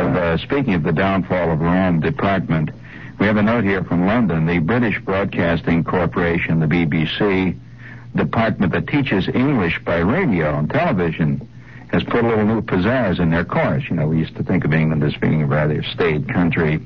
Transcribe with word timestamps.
Of, 0.00 0.16
uh, 0.16 0.38
speaking 0.38 0.72
of 0.72 0.82
the 0.82 0.92
downfall 0.92 1.52
of 1.52 1.60
our 1.60 1.86
own 1.86 2.00
Department, 2.00 2.70
we 3.18 3.26
have 3.26 3.36
a 3.36 3.42
note 3.42 3.64
here 3.64 3.84
from 3.84 4.06
London. 4.06 4.46
The 4.46 4.58
British 4.58 4.98
Broadcasting 5.00 5.84
Corporation, 5.84 6.58
the 6.58 6.66
BBC, 6.66 7.58
department 8.16 8.72
that 8.72 8.86
teaches 8.88 9.28
English 9.28 9.78
by 9.84 9.98
radio 9.98 10.58
and 10.58 10.70
television, 10.70 11.46
has 11.92 12.02
put 12.04 12.24
a 12.24 12.28
little 12.28 12.46
new 12.46 12.62
pizzazz 12.62 13.20
in 13.20 13.30
their 13.30 13.44
course. 13.44 13.84
You 13.90 13.96
know, 13.96 14.06
we 14.06 14.18
used 14.18 14.36
to 14.36 14.42
think 14.42 14.64
of 14.64 14.72
England 14.72 15.04
as 15.04 15.14
being 15.16 15.42
a 15.42 15.46
rather 15.46 15.82
staid 15.82 16.28
country. 16.32 16.80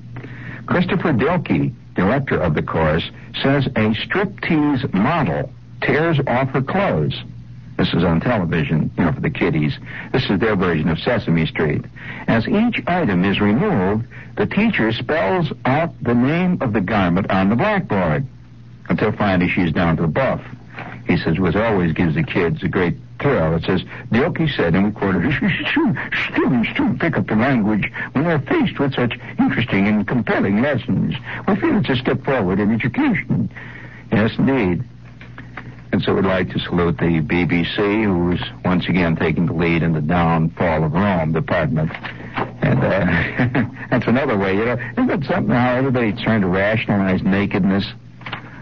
Christopher 0.67 1.13
Dilkey, 1.13 1.73
director 1.95 2.41
of 2.41 2.55
the 2.55 2.63
course, 2.63 3.09
says 3.43 3.67
a 3.67 3.95
striptease 3.95 4.93
model 4.93 5.53
tears 5.83 6.19
off 6.27 6.49
her 6.51 6.63
clothes. 6.63 7.15
This 7.77 7.93
is 7.93 8.05
on 8.05 8.21
television, 8.21 8.91
you 8.97 9.05
know, 9.05 9.13
for 9.13 9.21
the 9.21 9.31
kiddies. 9.31 9.79
This 10.13 10.31
is 10.31 10.39
their 10.39 10.55
version 10.55 10.89
of 10.89 10.99
Sesame 11.01 11.47
Street. 11.47 11.85
As 12.29 12.47
each 12.47 12.83
item 12.87 13.25
is 13.25 13.41
removed, 13.41 14.07
the 14.37 14.47
teacher 14.47 14.93
spells 14.93 15.53
out 15.65 15.93
the 16.03 16.15
name 16.15 16.59
of 16.61 16.73
the 16.73 16.81
garment 16.81 17.31
on 17.31 17.49
the 17.49 17.57
blackboard 17.57 18.27
until 18.89 19.13
finally 19.13 19.49
she's 19.49 19.73
down 19.73 19.97
to 19.97 20.03
the 20.03 20.09
buff. 20.09 20.41
He 21.07 21.17
says, 21.17 21.39
which 21.39 21.57
always 21.57 21.93
gives 21.93 22.15
the 22.15 22.23
kids 22.23 22.63
a 22.63 22.69
great 22.69 22.97
thrill. 23.21 23.55
It 23.57 23.65
says, 23.65 23.83
Dilkey 24.11 24.55
said, 24.57 24.75
and 24.75 24.87
we 24.87 24.91
quoted, 24.93 25.33
students 26.31 26.71
do 26.77 26.97
pick 26.99 27.17
up 27.17 27.27
the 27.27 27.37
language 27.37 27.91
when 28.13 28.25
they're 28.25 28.39
faced 28.39 28.79
with 28.79 28.95
such 28.95 29.19
interesting 29.39 29.87
and 29.87 30.07
compelling 30.07 30.63
lessons. 30.63 31.15
We 31.47 31.57
feel 31.57 31.77
it's 31.79 31.91
a 31.91 31.97
step 31.97 32.25
forward 32.25 32.61
in 32.61 32.73
education. 32.73 33.51
Yes, 34.13 34.33
indeed. 34.39 34.85
And 35.95 36.03
so 36.03 36.13
we'd 36.13 36.25
like 36.25 36.51
to 36.51 36.59
salute 36.59 36.99
the 36.99 37.21
BBC, 37.21 38.05
who's 38.05 38.43
once 38.65 38.89
again 38.89 39.15
taking 39.15 39.47
the 39.47 39.53
lead 39.53 39.85
in 39.85 39.93
the 39.93 40.01
downfall 40.01 40.83
of 40.83 40.93
Rome 40.93 41.31
department. 41.31 41.93
And 42.35 42.81
uh, 42.83 43.07
that's 43.93 44.09
another 44.09 44.37
way, 44.37 44.57
you 44.57 44.65
know. 44.65 44.77
Isn't 44.99 45.09
it 45.09 45.25
something 45.25 45.55
how 45.55 45.77
everybody's 45.77 46.21
trying 46.21 46.41
to 46.41 46.49
rationalize 46.49 47.23
nakedness? 47.23 47.87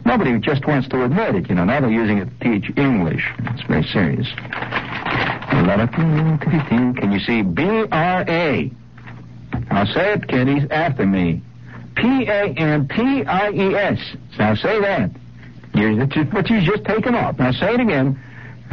Nobody 0.05 0.39
just 0.41 0.67
wants 0.67 0.89
to 0.89 1.05
admit 1.05 1.37
it, 1.37 1.49
you 1.49 1.55
know. 1.55 1.65
Now 1.65 1.81
they're 1.81 1.91
using 1.91 2.19
it 2.19 2.29
to 2.39 2.39
teach 2.45 2.71
English. 2.77 3.27
It's 3.39 3.63
very 3.63 3.85
serious. 3.85 4.29
Can 6.99 7.13
you 7.13 7.21
see 7.21 7.41
B-R-A? 7.41 8.71
I'll 9.71 9.87
say 9.87 10.13
it, 10.13 10.29
kiddies, 10.29 10.65
after 10.71 11.07
me. 11.07 11.41
P-A-N-T-I-E-S. 11.97 12.57
Now 14.39 14.55
say 14.55 14.79
that. 14.83 15.13
You're, 15.75 16.07
that's 16.07 16.15
just 16.15 16.85
taken 16.85 17.15
off. 17.15 17.39
Now 17.39 17.53
say 17.53 17.75
it 17.75 17.81
again. 17.81 18.21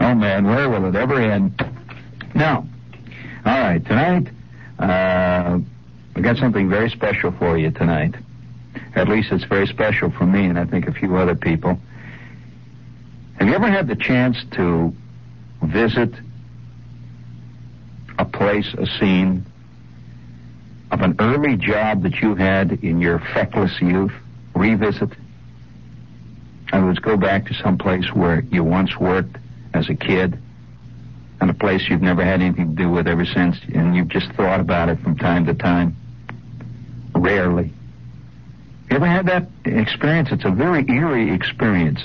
oh 0.00 0.14
man, 0.14 0.44
where 0.46 0.68
will 0.68 0.86
it 0.86 0.94
ever 0.94 1.20
end? 1.20 1.62
Now, 2.34 2.66
all 3.44 3.60
right, 3.60 3.84
tonight, 3.84 4.28
uh, 4.78 5.58
we 6.14 6.22
got 6.22 6.36
something 6.36 6.68
very 6.68 6.90
special 6.90 7.32
for 7.32 7.56
you 7.58 7.70
tonight. 7.70 8.14
At 8.94 9.08
least 9.08 9.32
it's 9.32 9.44
very 9.44 9.66
special 9.66 10.10
for 10.10 10.24
me 10.26 10.44
and 10.46 10.58
I 10.58 10.64
think 10.64 10.86
a 10.86 10.92
few 10.92 11.16
other 11.16 11.34
people. 11.34 11.78
Have 13.38 13.48
you 13.48 13.54
ever 13.54 13.70
had 13.70 13.88
the 13.88 13.96
chance 13.96 14.36
to 14.52 14.92
visit 15.62 16.14
a 18.18 18.24
place, 18.24 18.74
a 18.74 18.86
scene 18.98 19.46
of 20.92 21.00
an 21.00 21.16
early 21.18 21.56
job 21.56 22.02
that 22.02 22.16
you 22.16 22.34
had 22.34 22.84
in 22.84 23.00
your 23.00 23.18
feckless 23.18 23.80
youth? 23.80 24.12
Revisit? 24.54 25.10
In 25.10 26.78
other 26.78 26.86
words, 26.86 26.98
go 26.98 27.16
back 27.16 27.46
to 27.46 27.54
some 27.54 27.78
place 27.78 28.12
where 28.12 28.40
you 28.50 28.62
once 28.62 28.98
worked 28.98 29.36
as 29.72 29.88
a 29.88 29.94
kid 29.94 30.38
and 31.40 31.50
a 31.50 31.54
place 31.54 31.88
you've 31.88 32.02
never 32.02 32.22
had 32.22 32.42
anything 32.42 32.76
to 32.76 32.82
do 32.82 32.90
with 32.90 33.08
ever 33.08 33.24
since, 33.24 33.56
and 33.74 33.96
you've 33.96 34.08
just 34.08 34.30
thought 34.32 34.60
about 34.60 34.90
it 34.90 35.00
from 35.00 35.16
time 35.16 35.46
to 35.46 35.54
time. 35.54 35.96
Rarely. 37.14 37.72
You 38.90 38.96
ever 38.96 39.06
had 39.06 39.26
that 39.26 39.48
experience? 39.64 40.28
It's 40.30 40.44
a 40.44 40.50
very 40.50 40.84
eerie 40.88 41.32
experience. 41.32 42.00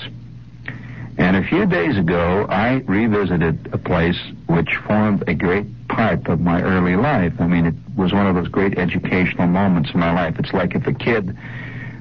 And 1.18 1.36
a 1.36 1.46
few 1.46 1.66
days 1.66 1.98
ago, 1.98 2.46
I 2.48 2.82
revisited 2.86 3.68
a 3.72 3.78
place 3.78 4.18
which 4.46 4.74
formed 4.86 5.24
a 5.28 5.34
great 5.34 5.66
part 5.98 6.28
of 6.28 6.40
my 6.40 6.62
early 6.62 6.94
life. 6.94 7.32
I 7.40 7.48
mean, 7.48 7.66
it 7.66 7.74
was 7.96 8.12
one 8.12 8.28
of 8.28 8.36
those 8.36 8.46
great 8.46 8.78
educational 8.78 9.48
moments 9.48 9.90
in 9.92 9.98
my 9.98 10.12
life. 10.12 10.36
It's 10.38 10.52
like 10.52 10.76
if 10.76 10.86
a 10.86 10.92
kid 10.92 11.36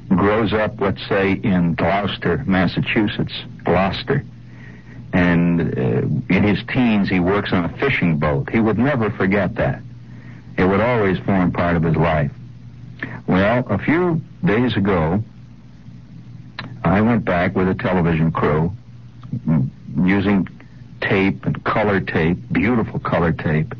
grows 0.09 0.53
up, 0.53 0.80
let's 0.80 1.02
say, 1.09 1.31
in 1.31 1.74
Gloucester, 1.74 2.44
Massachusetts, 2.46 3.34
Gloucester, 3.63 4.24
and 5.13 5.62
uh, 5.62 6.34
in 6.35 6.44
his 6.44 6.63
teens 6.72 7.09
he 7.09 7.19
works 7.19 7.52
on 7.52 7.66
a 7.66 7.69
fishing 7.80 8.19
boat. 8.19 8.52
He 8.52 8.59
would 8.59 8.78
never 8.78 9.09
forget 9.09 9.56
that. 9.56 9.81
It 10.59 10.66
would 10.66 10.79
always 10.79 11.18
form 11.19 11.52
part 11.52 11.75
of 11.75 11.81
his 11.81 11.96
life. 11.96 12.31
Well, 13.25 13.66
a 13.68 13.79
few 13.79 14.22
days 14.46 14.78
ago, 14.78 15.24
I 16.84 17.02
went 17.02 17.25
back 17.25 17.56
with 17.56 17.68
a 17.68 17.74
television 17.74 18.31
crew 18.31 18.72
using 20.03 20.47
tape 21.02 21.46
and 21.46 21.64
color 21.64 22.00
tape, 22.00 22.38
beautiful 22.52 23.00
color 23.00 23.34
tape, 23.34 23.74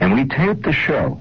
and 0.00 0.14
we 0.14 0.24
taped 0.24 0.62
the 0.62 0.72
show. 0.72 1.20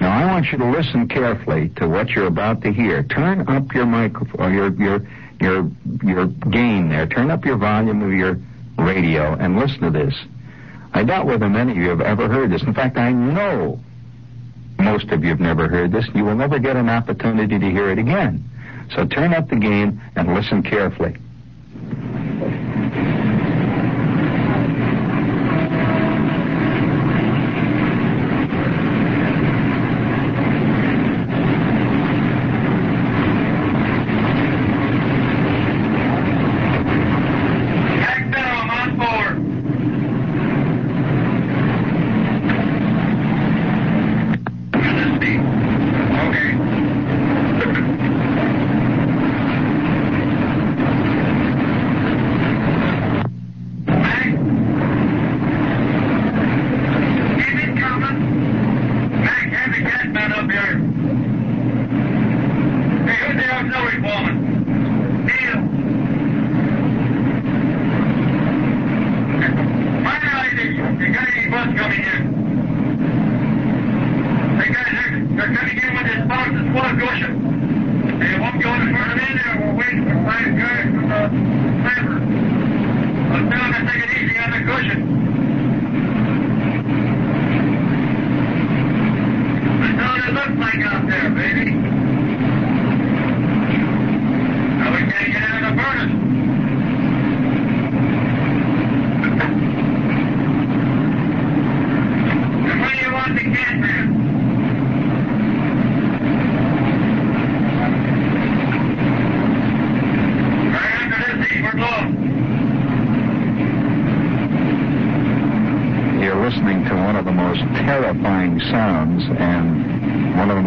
Now 0.00 0.10
I 0.10 0.24
want 0.32 0.50
you 0.50 0.58
to 0.58 0.70
listen 0.70 1.08
carefully 1.08 1.68
to 1.76 1.86
what 1.86 2.08
you're 2.10 2.26
about 2.26 2.62
to 2.62 2.72
hear. 2.72 3.02
Turn 3.02 3.46
up 3.48 3.72
your 3.74 3.86
microphone, 3.86 4.54
your 4.54 4.72
your 4.74 5.06
your 5.40 5.70
your 6.02 6.26
gain 6.26 6.88
there. 6.88 7.06
Turn 7.06 7.30
up 7.30 7.44
your 7.44 7.58
volume 7.58 8.02
of 8.02 8.12
your 8.12 8.38
radio 8.78 9.34
and 9.34 9.58
listen 9.58 9.80
to 9.80 9.90
this. 9.90 10.14
I 10.92 11.04
doubt 11.04 11.26
whether 11.26 11.48
many 11.48 11.72
of 11.72 11.78
you 11.78 11.88
have 11.90 12.00
ever 12.00 12.28
heard 12.28 12.50
this. 12.50 12.62
In 12.62 12.74
fact, 12.74 12.96
I 12.96 13.12
know 13.12 13.78
most 14.78 15.10
of 15.10 15.22
you 15.22 15.30
have 15.30 15.40
never 15.40 15.68
heard 15.68 15.92
this. 15.92 16.06
You 16.14 16.24
will 16.24 16.34
never 16.34 16.58
get 16.58 16.76
an 16.76 16.88
opportunity 16.88 17.58
to 17.58 17.70
hear 17.70 17.90
it 17.90 17.98
again. 17.98 18.44
So 18.96 19.06
turn 19.06 19.34
up 19.34 19.48
the 19.48 19.56
gain 19.56 20.00
and 20.16 20.34
listen 20.34 20.62
carefully. 20.62 21.16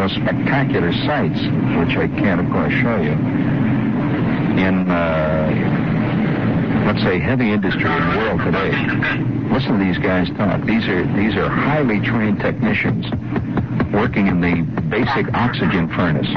Most 0.04 0.16
spectacular 0.16 0.92
sights, 1.08 1.40
which 1.80 1.96
I 1.96 2.12
can't, 2.20 2.42
of 2.42 2.52
course, 2.52 2.74
show 2.74 2.98
you, 3.00 3.16
in, 4.60 4.92
uh, 4.92 6.84
let's 6.86 7.02
say, 7.02 7.20
heavy 7.20 7.52
industry 7.52 7.90
in 7.90 8.10
the 8.10 8.18
world 8.18 8.42
today. 8.44 8.72
Listen 9.48 9.80
to 9.80 9.86
these 9.86 9.98
guys 10.00 10.28
talk. 10.36 10.66
These 10.66 10.90
are 10.90 11.06
these 11.16 11.36
are 11.36 11.48
highly 11.48 12.02
trained 12.02 12.42
technicians 12.42 13.06
working 13.94 14.28
in 14.28 14.42
the 14.42 14.64
basic 14.90 15.34
oxygen 15.34 15.88
furnace, 15.96 16.28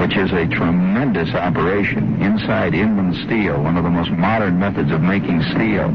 which 0.00 0.16
is 0.16 0.32
a 0.32 0.48
tremendous 0.48 1.32
operation 1.34 2.20
inside 2.20 2.74
Inland 2.74 3.14
Steel, 3.26 3.62
one 3.62 3.76
of 3.76 3.84
the 3.84 3.90
most 3.90 4.10
modern 4.10 4.58
methods 4.58 4.90
of 4.90 5.02
making 5.02 5.40
steel. 5.54 5.86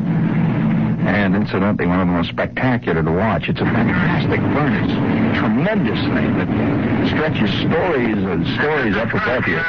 And 1.00 1.36
incidentally, 1.36 1.88
one 1.88 2.00
of 2.00 2.08
the 2.08 2.14
most 2.14 2.30
spectacular 2.30 3.04
to 3.04 3.12
watch. 3.12 3.50
It's 3.50 3.62
a 3.62 3.66
fantastic 3.66 4.40
furnace, 4.40 5.38
tremendous 5.38 6.00
thing 6.00 6.38
that 6.38 7.08
stretches 7.10 7.52
stories 7.60 8.18
and 8.18 8.46
stories 8.58 8.96
up 8.96 9.14
above 9.14 9.48
you. 9.48 9.60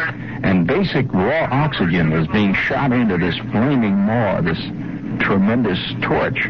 And 0.42 0.66
basic 0.66 1.12
raw 1.12 1.48
oxygen 1.50 2.12
is 2.12 2.26
being 2.28 2.54
shot 2.54 2.92
into 2.92 3.18
this 3.18 3.36
flaming 3.50 3.94
maw, 3.94 4.40
this 4.40 4.58
tremendous 5.20 5.78
torch. 6.00 6.48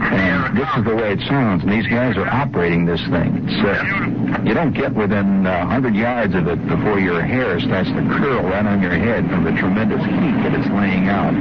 And 0.00 0.56
this 0.56 0.68
is 0.76 0.84
the 0.84 0.94
way 0.94 1.12
it 1.12 1.20
sounds. 1.28 1.62
And 1.62 1.72
these 1.72 1.86
guys 1.86 2.16
are 2.16 2.26
operating 2.26 2.84
this 2.86 3.00
thing. 3.08 3.46
It's, 3.48 3.60
uh, 3.64 4.42
you 4.44 4.54
don't 4.54 4.72
get 4.72 4.94
within 4.94 5.46
uh, 5.46 5.66
100 5.66 5.94
yards 5.94 6.34
of 6.34 6.46
it 6.46 6.66
before 6.68 6.98
your 6.98 7.20
hair 7.20 7.58
starts 7.60 7.88
to 7.90 8.02
curl 8.16 8.42
right 8.42 8.64
on 8.64 8.80
your 8.80 8.94
head 8.94 9.28
from 9.28 9.44
the 9.44 9.52
tremendous 9.52 10.00
heat 10.04 10.36
that 10.42 10.54
it's 10.54 10.68
laying 10.70 11.08
out. 11.08 11.34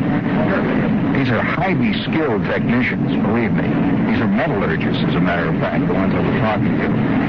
These 1.14 1.30
are 1.30 1.42
highly 1.42 1.94
skilled 2.04 2.44
technicians, 2.46 3.10
believe 3.26 3.52
me. 3.52 3.68
These 4.12 4.22
are 4.22 4.28
metallurgists, 4.28 5.04
as 5.04 5.16
a 5.16 5.20
matter 5.20 5.50
of 5.50 5.56
fact, 5.60 5.88
the 5.88 5.94
ones 5.94 6.14
I 6.14 6.20
was 6.20 6.40
talking 6.42 6.78
to. 6.78 6.88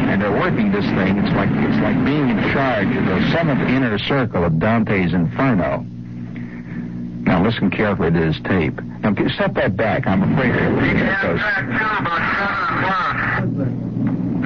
And 0.08 0.22
they're 0.22 0.32
working 0.32 0.72
this 0.72 0.84
thing. 0.84 1.18
It's 1.18 1.34
like 1.36 1.50
it's 1.50 1.80
like 1.82 2.02
being 2.04 2.30
in 2.30 2.38
charge 2.52 2.88
of 2.88 3.04
the 3.06 3.30
seventh 3.30 3.60
inner 3.68 3.98
circle 3.98 4.44
of 4.44 4.58
Dante's 4.58 5.12
Inferno. 5.12 5.86
Now 7.48 7.54
listen 7.54 7.70
carefully 7.70 8.10
to 8.10 8.20
this 8.20 8.36
tape. 8.44 8.78
Now 9.00 9.14
step 9.32 9.54
that 9.54 9.74
back. 9.74 10.06
I'm 10.06 10.20
afraid 10.20 10.52
to 10.52 10.68
because 10.84 11.40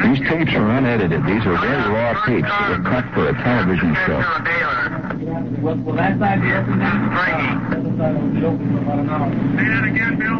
these 0.06 0.22
tapes 0.30 0.54
are 0.54 0.70
unedited. 0.70 1.26
These 1.26 1.42
are 1.42 1.58
very 1.58 1.82
raw 1.90 2.14
tapes 2.24 2.46
that 2.46 2.70
were 2.70 2.84
cut 2.86 3.02
for 3.12 3.26
a 3.28 3.34
television 3.42 3.96
show. 4.06 4.22
Will, 5.62 5.74
will 5.82 5.96
that 5.96 6.16
side 6.20 6.42
be 6.42 6.52
open 6.52 6.78
now? 6.78 7.10
Frankie. 7.10 7.74
The 7.74 7.82
other 7.82 7.90
side 7.98 8.14
will 8.22 8.30
be 8.30 8.44
open 8.46 8.70
for 8.70 8.78
about 8.86 8.98
an 9.00 9.10
hour. 9.10 9.34
Say 9.58 9.66
that 9.66 9.82
again, 9.82 10.14
Bill. 10.22 10.38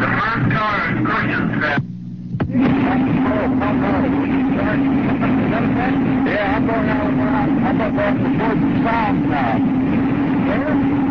The 0.00 0.08
first 0.16 0.48
car 0.48 0.80
is 0.88 1.04
cushions. 1.04 1.60
Yeah, 6.24 6.56
I'm 6.56 6.64
going 6.64 6.88
out. 6.88 7.12
I'm 7.68 7.76
going 7.76 8.16
to 8.16 8.24
the 8.24 8.32
Fort 8.40 8.56
Sound 8.80 9.28
now. 9.28 11.03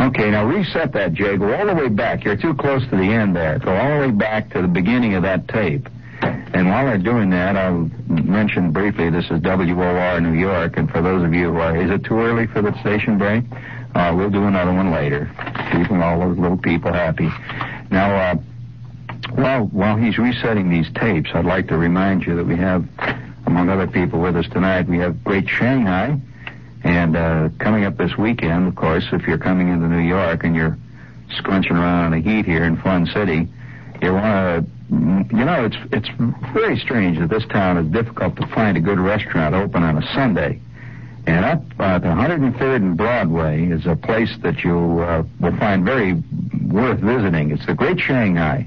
Okay, 0.00 0.30
now 0.30 0.44
reset 0.44 0.92
that, 0.92 1.12
Jay. 1.14 1.36
Go 1.36 1.54
all 1.54 1.66
the 1.66 1.74
way 1.74 1.88
back. 1.88 2.24
You're 2.24 2.36
too 2.36 2.54
close 2.54 2.82
to 2.90 2.96
the 2.96 3.04
end 3.04 3.36
there. 3.36 3.58
Go 3.58 3.74
all 3.74 4.00
the 4.00 4.06
way 4.06 4.10
back 4.10 4.50
to 4.50 4.62
the 4.62 4.68
beginning 4.68 5.14
of 5.14 5.22
that 5.22 5.48
tape. 5.48 5.88
And 6.22 6.68
while 6.68 6.84
they're 6.86 6.98
doing 6.98 7.30
that, 7.30 7.56
I'll 7.56 7.90
mention 8.08 8.72
briefly 8.72 9.10
this 9.10 9.24
is 9.30 9.40
WOR 9.40 10.20
New 10.20 10.38
York. 10.38 10.76
And 10.76 10.90
for 10.90 11.00
those 11.00 11.24
of 11.24 11.32
you 11.32 11.52
who 11.52 11.58
are, 11.58 11.76
is 11.76 11.90
it 11.90 12.04
too 12.04 12.18
early 12.18 12.46
for 12.46 12.62
the 12.62 12.78
station 12.80 13.16
break? 13.16 13.44
Uh, 13.94 14.12
we'll 14.16 14.30
do 14.30 14.44
another 14.44 14.72
one 14.72 14.90
later, 14.90 15.30
keeping 15.70 16.02
all 16.02 16.18
those 16.18 16.38
little 16.38 16.56
people 16.58 16.92
happy. 16.92 17.30
Now, 17.90 18.14
uh, 18.14 18.34
while 19.34 19.66
while 19.66 19.96
he's 19.96 20.18
resetting 20.18 20.68
these 20.68 20.90
tapes, 20.94 21.30
I'd 21.34 21.44
like 21.44 21.68
to 21.68 21.76
remind 21.76 22.26
you 22.26 22.36
that 22.36 22.44
we 22.44 22.56
have, 22.56 22.86
among 23.46 23.68
other 23.68 23.86
people 23.86 24.20
with 24.20 24.36
us 24.36 24.48
tonight, 24.48 24.88
we 24.88 24.98
have 24.98 25.22
Great 25.24 25.48
Shanghai. 25.48 26.18
And 26.84 27.16
uh, 27.16 27.48
coming 27.58 27.84
up 27.84 27.96
this 27.96 28.16
weekend, 28.16 28.66
of 28.68 28.74
course, 28.74 29.04
if 29.12 29.26
you're 29.26 29.38
coming 29.38 29.68
into 29.68 29.86
New 29.88 30.06
York 30.06 30.44
and 30.44 30.54
you're 30.54 30.76
scrunching 31.30 31.76
around 31.76 32.12
in 32.12 32.22
the 32.22 32.30
heat 32.30 32.44
here 32.44 32.64
in 32.64 32.76
Fun 32.76 33.06
City, 33.06 33.48
you 34.00 34.12
want 34.12 34.66
to, 34.66 35.36
you 35.36 35.44
know, 35.44 35.64
it's 35.64 35.76
it's 35.92 36.08
very 36.52 36.76
strange 36.78 37.18
that 37.18 37.30
this 37.30 37.44
town 37.46 37.78
is 37.78 37.90
difficult 37.92 38.36
to 38.36 38.46
find 38.48 38.76
a 38.76 38.80
good 38.80 38.98
restaurant 38.98 39.54
open 39.54 39.84
on 39.84 40.02
a 40.02 40.06
Sunday. 40.12 40.60
And 41.24 41.44
up 41.44 41.68
the 41.78 42.08
103rd 42.08 42.76
and 42.76 42.96
Broadway 42.96 43.66
is 43.66 43.86
a 43.86 43.94
place 43.94 44.36
that 44.42 44.64
you 44.64 45.00
uh, 45.00 45.22
will 45.38 45.56
find 45.56 45.84
very 45.84 46.14
worth 46.66 46.98
visiting. 46.98 47.52
It's 47.52 47.64
the 47.64 47.74
Great 47.74 48.00
Shanghai, 48.00 48.66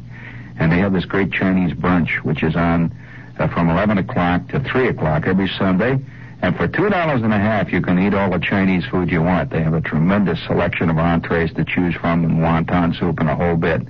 and 0.58 0.72
they 0.72 0.78
have 0.78 0.94
this 0.94 1.04
great 1.04 1.34
Chinese 1.34 1.74
brunch, 1.74 2.24
which 2.24 2.44
is 2.44 2.56
on 2.56 2.96
uh, 3.40 3.50
from 3.50 3.70
11 3.70 3.98
o'clock 3.98 4.48
to 4.50 4.62
3 4.62 4.88
o'clock 4.88 5.28
every 5.28 5.50
Sunday. 5.50 6.00
And 6.46 6.56
for 6.56 6.68
two 6.68 6.90
dollars 6.90 7.24
and 7.24 7.34
a 7.34 7.40
half, 7.40 7.74
you 7.74 7.82
can 7.82 7.98
eat 7.98 8.14
all 8.14 8.30
the 8.30 8.38
Chinese 8.38 8.86
food 8.86 9.10
you 9.10 9.24
want. 9.24 9.50
They 9.50 9.64
have 9.64 9.74
a 9.74 9.82
tremendous 9.82 10.38
selection 10.46 10.92
of 10.92 10.98
entrees 11.00 11.52
to 11.56 11.66
choose 11.66 11.96
from, 11.96 12.24
and 12.24 12.38
wonton 12.38 12.96
soup 13.00 13.20
and 13.20 13.28
a 13.28 13.36
whole 13.36 13.56
bit. 13.56 13.82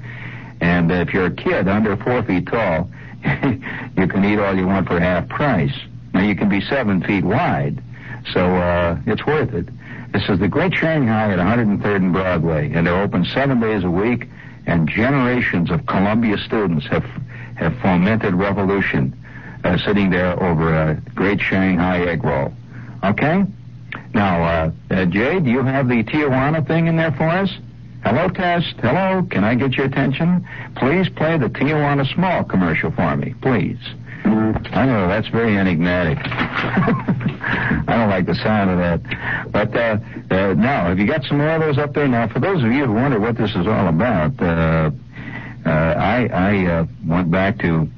And 0.61 0.89
if 0.89 1.13
you're 1.13 1.25
a 1.25 1.35
kid 1.35 1.67
under 1.67 1.97
four 1.97 2.23
feet 2.23 2.47
tall, 2.47 2.89
you 3.25 4.07
can 4.07 4.23
eat 4.23 4.39
all 4.39 4.55
you 4.55 4.67
want 4.67 4.87
for 4.87 5.01
half 5.01 5.27
price. 5.27 5.77
Now 6.13 6.21
you 6.21 6.33
can 6.33 6.47
be 6.47 6.61
seven 6.61 7.03
feet 7.03 7.25
wide, 7.25 7.83
so 8.31 8.55
uh, 8.55 9.01
it's 9.05 9.25
worth 9.25 9.53
it. 9.53 9.67
This 10.13 10.23
is 10.29 10.39
the 10.39 10.47
Great 10.47 10.73
Shanghai 10.75 11.33
at 11.33 11.39
103rd 11.39 11.95
and 11.97 12.13
Broadway, 12.13 12.71
and 12.71 12.87
they're 12.87 13.01
open 13.01 13.25
seven 13.25 13.59
days 13.59 13.83
a 13.83 13.91
week. 13.91 14.29
And 14.65 14.87
generations 14.87 15.69
of 15.71 15.85
Columbia 15.87 16.37
students 16.37 16.87
have 16.87 17.03
have 17.57 17.77
fomented 17.81 18.33
revolution 18.33 19.13
uh, 19.65 19.77
sitting 19.79 20.09
there 20.11 20.41
over 20.41 20.73
a 20.73 20.95
great 21.15 21.41
Shanghai 21.41 22.01
egg 22.05 22.23
roll. 22.23 22.53
Okay? 23.03 23.43
Now, 24.13 24.43
uh, 24.43 24.71
uh, 24.91 25.05
Jay, 25.05 25.39
do 25.39 25.49
you 25.49 25.63
have 25.63 25.87
the 25.87 26.03
Tijuana 26.03 26.65
thing 26.65 26.87
in 26.87 26.95
there 26.95 27.11
for 27.11 27.27
us? 27.27 27.49
Hello, 28.03 28.29
test. 28.29 28.75
Hello. 28.81 29.25
Can 29.31 29.43
I 29.43 29.55
get 29.55 29.73
your 29.73 29.87
attention? 29.87 30.47
Please 30.75 31.09
play 31.09 31.37
the 31.37 31.47
Tijuana 31.47 32.05
Small 32.13 32.43
commercial 32.43 32.91
for 32.91 33.17
me, 33.17 33.33
please. 33.41 33.79
I 34.25 34.85
know 34.85 35.07
that's 35.07 35.27
very 35.29 35.57
enigmatic. 35.57 36.17
I 36.23 37.83
don't 37.87 38.09
like 38.09 38.25
the 38.25 38.35
sound 38.35 38.69
of 38.69 38.77
that. 38.77 39.51
But 39.51 39.75
uh, 39.75 39.97
uh, 40.31 40.53
now, 40.53 40.87
have 40.89 40.99
you 40.99 41.07
got 41.07 41.23
some 41.23 41.37
more 41.37 41.55
of 41.55 41.61
those 41.61 41.77
up 41.77 41.93
there? 41.93 42.07
Now, 42.07 42.27
for 42.27 42.39
those 42.39 42.63
of 42.63 42.71
you 42.71 42.85
who 42.85 42.93
wonder 42.93 43.19
what 43.19 43.37
this 43.37 43.51
is 43.51 43.67
all 43.67 43.87
about, 43.87 44.39
uh, 44.41 44.91
uh, 45.65 45.69
I, 45.69 46.27
I 46.27 46.65
uh, 46.65 46.85
went 47.05 47.31
back 47.31 47.59
to 47.59 47.89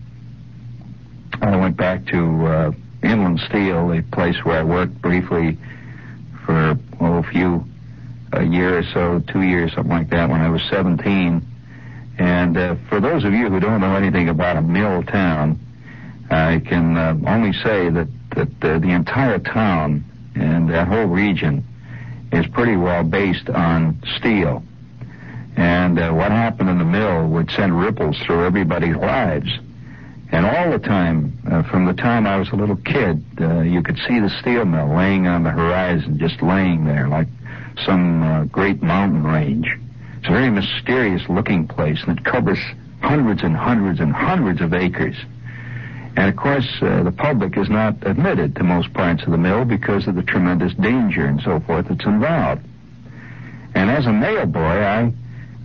I 1.54 1.58
went 1.58 1.78
back 1.78 2.06
to 2.08 2.46
uh, 2.46 2.72
Inland 3.04 3.40
Steel, 3.48 3.92
a 3.92 4.02
place 4.02 4.38
where 4.44 4.60
I 4.60 4.64
worked 4.64 5.02
briefly 5.02 5.58
for 6.46 6.78
oh, 7.00 7.18
a 7.18 7.24
few 7.24 7.64
a 8.34 8.44
year 8.44 8.80
or 8.80 8.84
so, 8.84 9.24
two 9.32 9.42
years, 9.42 9.74
something 9.74 9.92
like 9.92 10.10
that, 10.10 10.30
when 10.30 10.42
I 10.42 10.50
was 10.50 10.62
17. 10.70 11.46
And 12.20 12.58
uh, 12.58 12.76
for 12.90 13.00
those 13.00 13.24
of 13.24 13.34
you 13.34 13.50
who 13.50 13.60
don't 13.60 13.80
know 13.82 13.96
anything 13.96 14.30
about 14.30 14.58
a 14.58 14.62
mill 14.62 15.04
town, 15.04 15.60
I 16.30 16.60
can 16.60 16.98
uh, 16.98 17.18
only 17.26 17.54
say 17.54 17.90
that 17.90 18.08
that 18.36 18.64
uh, 18.64 18.80
the 18.80 18.90
entire 18.90 19.40
town 19.40 20.04
and 20.36 20.70
that 20.70 20.88
whole 20.88 21.06
region 21.06 21.66
is 22.32 22.46
pretty 22.48 22.76
well 22.76 23.04
based 23.04 23.50
on 23.50 24.00
steel. 24.18 24.64
And 25.56 25.98
uh, 25.98 26.12
what 26.12 26.32
happened 26.32 26.70
in 26.70 26.78
the 26.78 26.86
mill 26.86 27.28
would 27.30 27.50
send 27.52 27.80
ripples 27.80 28.18
through 28.26 28.46
everybody's 28.46 28.96
lives. 28.96 29.50
And 30.32 30.46
all 30.46 30.72
the 30.72 30.80
time, 30.80 31.40
uh, 31.50 31.64
from 31.64 31.86
the 31.86 31.94
time 31.94 32.28
I 32.28 32.38
was 32.38 32.50
a 32.50 32.56
little 32.56 32.76
kid, 32.76 33.24
uh, 33.40 33.62
you 33.62 33.82
could 33.82 33.98
see 34.08 34.20
the 34.20 34.30
steel 34.42 34.66
mill 34.66 34.94
laying 34.94 35.26
on 35.26 35.44
the 35.44 35.52
horizon, 35.52 36.20
just 36.20 36.42
laying 36.42 36.86
there 36.86 37.08
like 37.08 37.28
some 37.86 38.24
uh, 38.24 38.44
great 38.46 38.84
mountain 38.84 39.24
range. 39.24 39.68
It's 40.18 40.28
a 40.28 40.32
very 40.32 40.50
mysterious 40.50 41.24
looking 41.30 41.68
place, 41.68 42.00
and 42.06 42.18
it 42.18 42.26
covers 42.26 42.60
hundreds 43.02 43.42
and 43.44 43.56
hundreds 43.56 44.00
and 44.00 44.14
hundreds 44.14 44.60
of 44.60 44.74
acres. 44.74 45.16
And 46.18 46.30
of 46.30 46.36
course, 46.36 46.68
uh, 46.82 47.04
the 47.04 47.12
public 47.12 47.58
is 47.58 47.70
not 47.70 47.96
admitted 48.06 48.56
to 48.56 48.64
most 48.64 48.92
parts 48.94 49.24
of 49.24 49.32
the 49.32 49.38
mill 49.38 49.64
because 49.64 50.08
of 50.08 50.16
the 50.16 50.24
tremendous 50.24 50.74
danger 50.74 51.26
and 51.26 51.40
so 51.42 51.60
forth 51.62 51.88
that's 51.88 52.06
involved. 52.06 52.66
And 53.76 53.90
as 53.90 54.08
a 54.08 54.12
mail 54.12 54.46
boy, 54.46 54.60
I 54.60 55.14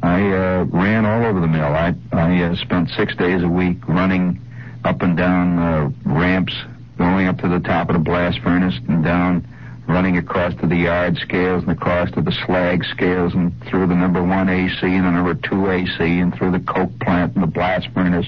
I 0.02 0.21
uh, 0.31 0.64
ran 0.64 1.07
all 1.07 1.25
over 1.25 1.40
the 1.40 1.47
mill. 1.49 1.75
I 1.75 1.95
I 2.12 2.42
uh, 2.42 2.57
spent 2.57 2.90
six 2.90 3.16
days 3.16 3.42
a 3.42 3.49
week 3.49 3.88
running 3.88 4.40
up 4.84 5.02
and 5.02 5.16
down 5.16 5.58
uh, 5.58 5.90
ramps, 6.04 6.54
going 6.98 7.26
up 7.26 7.38
to 7.38 7.48
the 7.48 7.60
top 7.60 7.88
of 7.88 7.94
the 7.94 8.00
blast 8.00 8.38
furnace 8.40 8.74
and 8.88 9.04
down, 9.04 9.46
running 9.86 10.16
across 10.16 10.54
to 10.60 10.66
the 10.66 10.76
yard 10.76 11.16
scales 11.18 11.62
and 11.62 11.72
across 11.72 12.10
to 12.12 12.22
the 12.22 12.32
slag 12.46 12.84
scales 12.84 13.34
and 13.34 13.52
through 13.64 13.86
the 13.86 13.94
number 13.94 14.22
one 14.22 14.48
AC 14.48 14.78
and 14.82 15.04
the 15.04 15.10
number 15.10 15.34
two 15.34 15.70
AC 15.70 15.98
and 16.00 16.34
through 16.34 16.52
the 16.52 16.60
coke 16.60 16.96
plant 17.00 17.34
and 17.34 17.42
the 17.42 17.46
blast 17.48 17.88
furnace, 17.94 18.26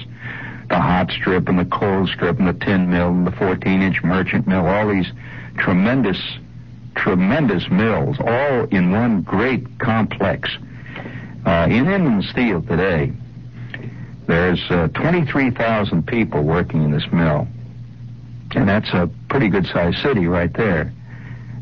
the 0.68 0.80
hot 0.80 1.10
strip 1.10 1.48
and 1.48 1.58
the 1.58 1.64
cold 1.66 2.08
strip 2.08 2.38
and 2.38 2.48
the 2.48 2.64
tin 2.64 2.90
mill 2.90 3.08
and 3.08 3.26
the 3.26 3.32
14 3.32 3.82
inch 3.82 4.02
merchant 4.02 4.46
mill, 4.46 4.66
all 4.66 4.88
these 4.88 5.10
tremendous, 5.58 6.18
tremendous 6.96 7.68
mills, 7.70 8.16
all 8.20 8.64
in 8.64 8.90
one 8.90 9.22
great 9.22 9.78
complex 9.78 10.50
Uh, 11.46 11.66
in 11.68 11.86
Inland 11.86 12.24
Steel 12.24 12.62
today, 12.62 13.12
there's 14.26 14.60
uh, 14.70 14.88
23,000 14.88 16.06
people 16.06 16.42
working 16.42 16.82
in 16.82 16.90
this 16.90 17.06
mill. 17.12 17.46
And 18.54 18.68
that's 18.68 18.88
a 18.92 19.10
pretty 19.28 19.48
good 19.48 19.66
sized 19.66 19.98
city 19.98 20.26
right 20.26 20.52
there. 20.52 20.92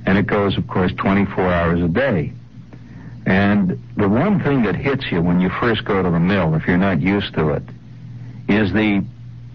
And 0.06 0.18
it 0.18 0.26
goes, 0.26 0.58
of 0.58 0.66
course, 0.68 0.92
24 0.98 1.52
hours 1.52 1.82
a 1.82 1.88
day. 1.88 2.32
And 3.24 3.80
the 3.96 4.08
one 4.08 4.42
thing 4.42 4.62
that 4.64 4.74
hits 4.74 5.04
you 5.10 5.22
when 5.22 5.40
you 5.40 5.48
first 5.60 5.84
go 5.84 6.02
to 6.02 6.10
the 6.10 6.18
mill, 6.18 6.54
if 6.54 6.66
you're 6.66 6.76
not 6.76 7.00
used 7.00 7.34
to 7.34 7.50
it, 7.50 7.62
is 8.48 8.72
the 8.72 9.04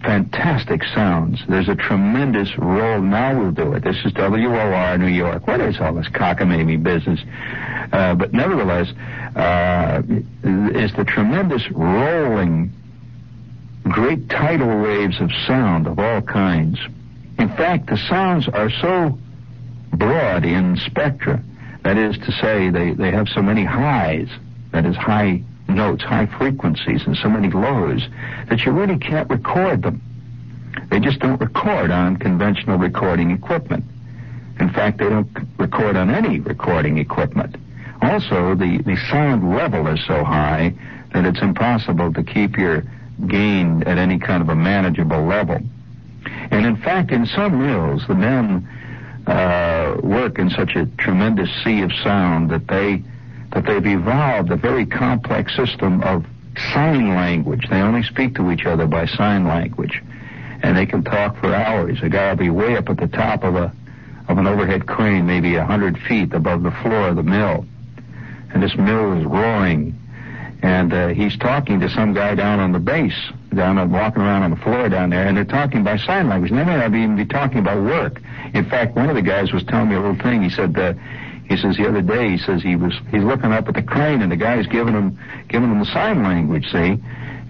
fantastic 0.02 0.82
sounds. 0.94 1.42
There's 1.48 1.68
a 1.68 1.74
tremendous 1.74 2.56
roll. 2.56 3.00
Now 3.00 3.38
we'll 3.38 3.52
do 3.52 3.72
it. 3.74 3.84
This 3.84 3.96
is 4.04 4.12
WOR 4.14 4.96
New 4.98 5.08
York. 5.08 5.46
What 5.46 5.60
is 5.60 5.76
all 5.80 5.94
this 5.94 6.08
cockamamie 6.08 6.82
business? 6.82 7.20
Uh, 7.92 8.14
but 8.14 8.32
nevertheless, 8.32 8.88
uh, 9.36 10.02
the 10.42 11.04
tremendous 11.06 11.62
rolling, 11.72 12.72
great 13.88 14.28
tidal 14.28 14.80
waves 14.80 15.20
of 15.20 15.30
sound 15.46 15.86
of 15.86 15.98
all 15.98 16.20
kinds. 16.22 16.78
In 17.38 17.48
fact, 17.48 17.86
the 17.88 17.96
sounds 17.96 18.48
are 18.48 18.70
so 18.70 19.18
broad 19.92 20.44
in 20.44 20.76
spectra. 20.76 21.42
That 21.84 21.96
is 21.96 22.18
to 22.18 22.32
say, 22.32 22.70
they, 22.70 22.92
they 22.92 23.10
have 23.10 23.28
so 23.28 23.42
many 23.42 23.64
highs, 23.64 24.28
that 24.72 24.84
is, 24.84 24.96
high 24.96 25.42
notes, 25.68 26.02
high 26.02 26.26
frequencies, 26.26 27.02
and 27.06 27.16
so 27.16 27.28
many 27.28 27.50
lows 27.50 28.06
that 28.48 28.64
you 28.64 28.72
really 28.72 28.98
can't 28.98 29.30
record 29.30 29.82
them. 29.82 30.02
They 30.90 31.00
just 31.00 31.20
don't 31.20 31.40
record 31.40 31.90
on 31.90 32.16
conventional 32.16 32.78
recording 32.78 33.30
equipment. 33.30 33.84
In 34.60 34.70
fact, 34.70 34.98
they 34.98 35.08
don't 35.08 35.28
record 35.58 35.96
on 35.96 36.10
any 36.10 36.40
recording 36.40 36.98
equipment. 36.98 37.56
Also, 38.02 38.54
the, 38.54 38.82
the 38.84 38.96
sound 39.10 39.54
level 39.54 39.86
is 39.88 40.04
so 40.06 40.24
high 40.24 40.74
that 41.12 41.24
it's 41.24 41.40
impossible 41.40 42.12
to 42.12 42.22
keep 42.22 42.56
your 42.56 42.84
gain 43.26 43.82
at 43.84 43.98
any 43.98 44.18
kind 44.18 44.42
of 44.42 44.48
a 44.48 44.54
manageable 44.54 45.24
level. 45.24 45.60
And 46.50 46.66
in 46.66 46.76
fact, 46.76 47.10
in 47.10 47.26
some 47.26 47.58
mills, 47.58 48.04
the 48.06 48.14
men 48.14 48.68
uh, 49.26 49.96
work 50.02 50.38
in 50.38 50.50
such 50.50 50.74
a 50.76 50.86
tremendous 50.98 51.50
sea 51.64 51.82
of 51.82 51.92
sound 52.02 52.50
that 52.50 52.66
they 52.66 53.02
that 53.52 53.64
they've 53.64 53.86
evolved 53.86 54.50
a 54.50 54.56
very 54.56 54.84
complex 54.84 55.56
system 55.56 56.02
of 56.02 56.26
sign 56.72 57.14
language. 57.14 57.66
They 57.70 57.80
only 57.80 58.02
speak 58.02 58.34
to 58.36 58.50
each 58.50 58.66
other 58.66 58.86
by 58.86 59.06
sign 59.06 59.46
language, 59.46 60.02
and 60.62 60.76
they 60.76 60.86
can 60.86 61.02
talk 61.02 61.38
for 61.38 61.54
hours. 61.54 61.98
A 62.02 62.08
guy 62.08 62.30
will 62.30 62.36
be 62.36 62.50
way 62.50 62.76
up 62.76 62.88
at 62.88 62.98
the 62.98 63.08
top 63.08 63.44
of 63.44 63.54
a 63.56 63.72
of 64.28 64.36
an 64.36 64.46
overhead 64.46 64.86
crane, 64.86 65.26
maybe 65.26 65.56
a 65.56 65.64
hundred 65.64 65.98
feet 65.98 66.34
above 66.34 66.62
the 66.62 66.70
floor 66.82 67.08
of 67.08 67.16
the 67.16 67.22
mill, 67.22 67.64
and 68.52 68.62
this 68.62 68.76
mill 68.76 69.18
is 69.18 69.24
roaring, 69.24 69.98
and 70.62 70.92
uh, 70.92 71.08
he's 71.08 71.36
talking 71.38 71.78
to 71.80 71.88
some 71.88 72.14
guy 72.14 72.34
down 72.34 72.58
on 72.58 72.72
the 72.72 72.78
base, 72.80 73.18
down 73.54 73.78
and 73.78 73.92
walking 73.92 74.22
around 74.22 74.42
on 74.42 74.50
the 74.50 74.56
floor 74.56 74.88
down 74.88 75.10
there, 75.10 75.26
and 75.26 75.36
they're 75.36 75.44
talking 75.44 75.84
by 75.84 75.96
sign 75.96 76.28
language. 76.28 76.50
And 76.50 76.58
they 76.58 76.64
may 76.64 76.76
not 76.76 76.94
even 76.94 77.16
be 77.16 77.24
talking 77.24 77.58
about 77.58 77.82
work. 77.82 78.20
In 78.54 78.68
fact, 78.68 78.96
one 78.96 79.08
of 79.08 79.14
the 79.14 79.22
guys 79.22 79.52
was 79.52 79.62
telling 79.64 79.88
me 79.88 79.94
a 79.94 80.00
little 80.00 80.18
thing. 80.18 80.42
He 80.42 80.50
said, 80.50 80.76
uh, 80.76 80.94
he 81.48 81.56
says 81.56 81.76
the 81.76 81.88
other 81.88 82.02
day, 82.02 82.30
he 82.30 82.38
says 82.38 82.62
he 82.62 82.76
was 82.76 82.92
he's 83.10 83.22
looking 83.22 83.52
up 83.52 83.68
at 83.68 83.74
the 83.74 83.82
crane 83.82 84.20
and 84.20 84.30
the 84.30 84.36
guy's 84.36 84.66
giving 84.66 84.94
him 84.94 85.18
giving 85.48 85.70
him 85.70 85.78
the 85.78 85.86
sign 85.86 86.22
language, 86.22 86.66
see, 86.70 86.98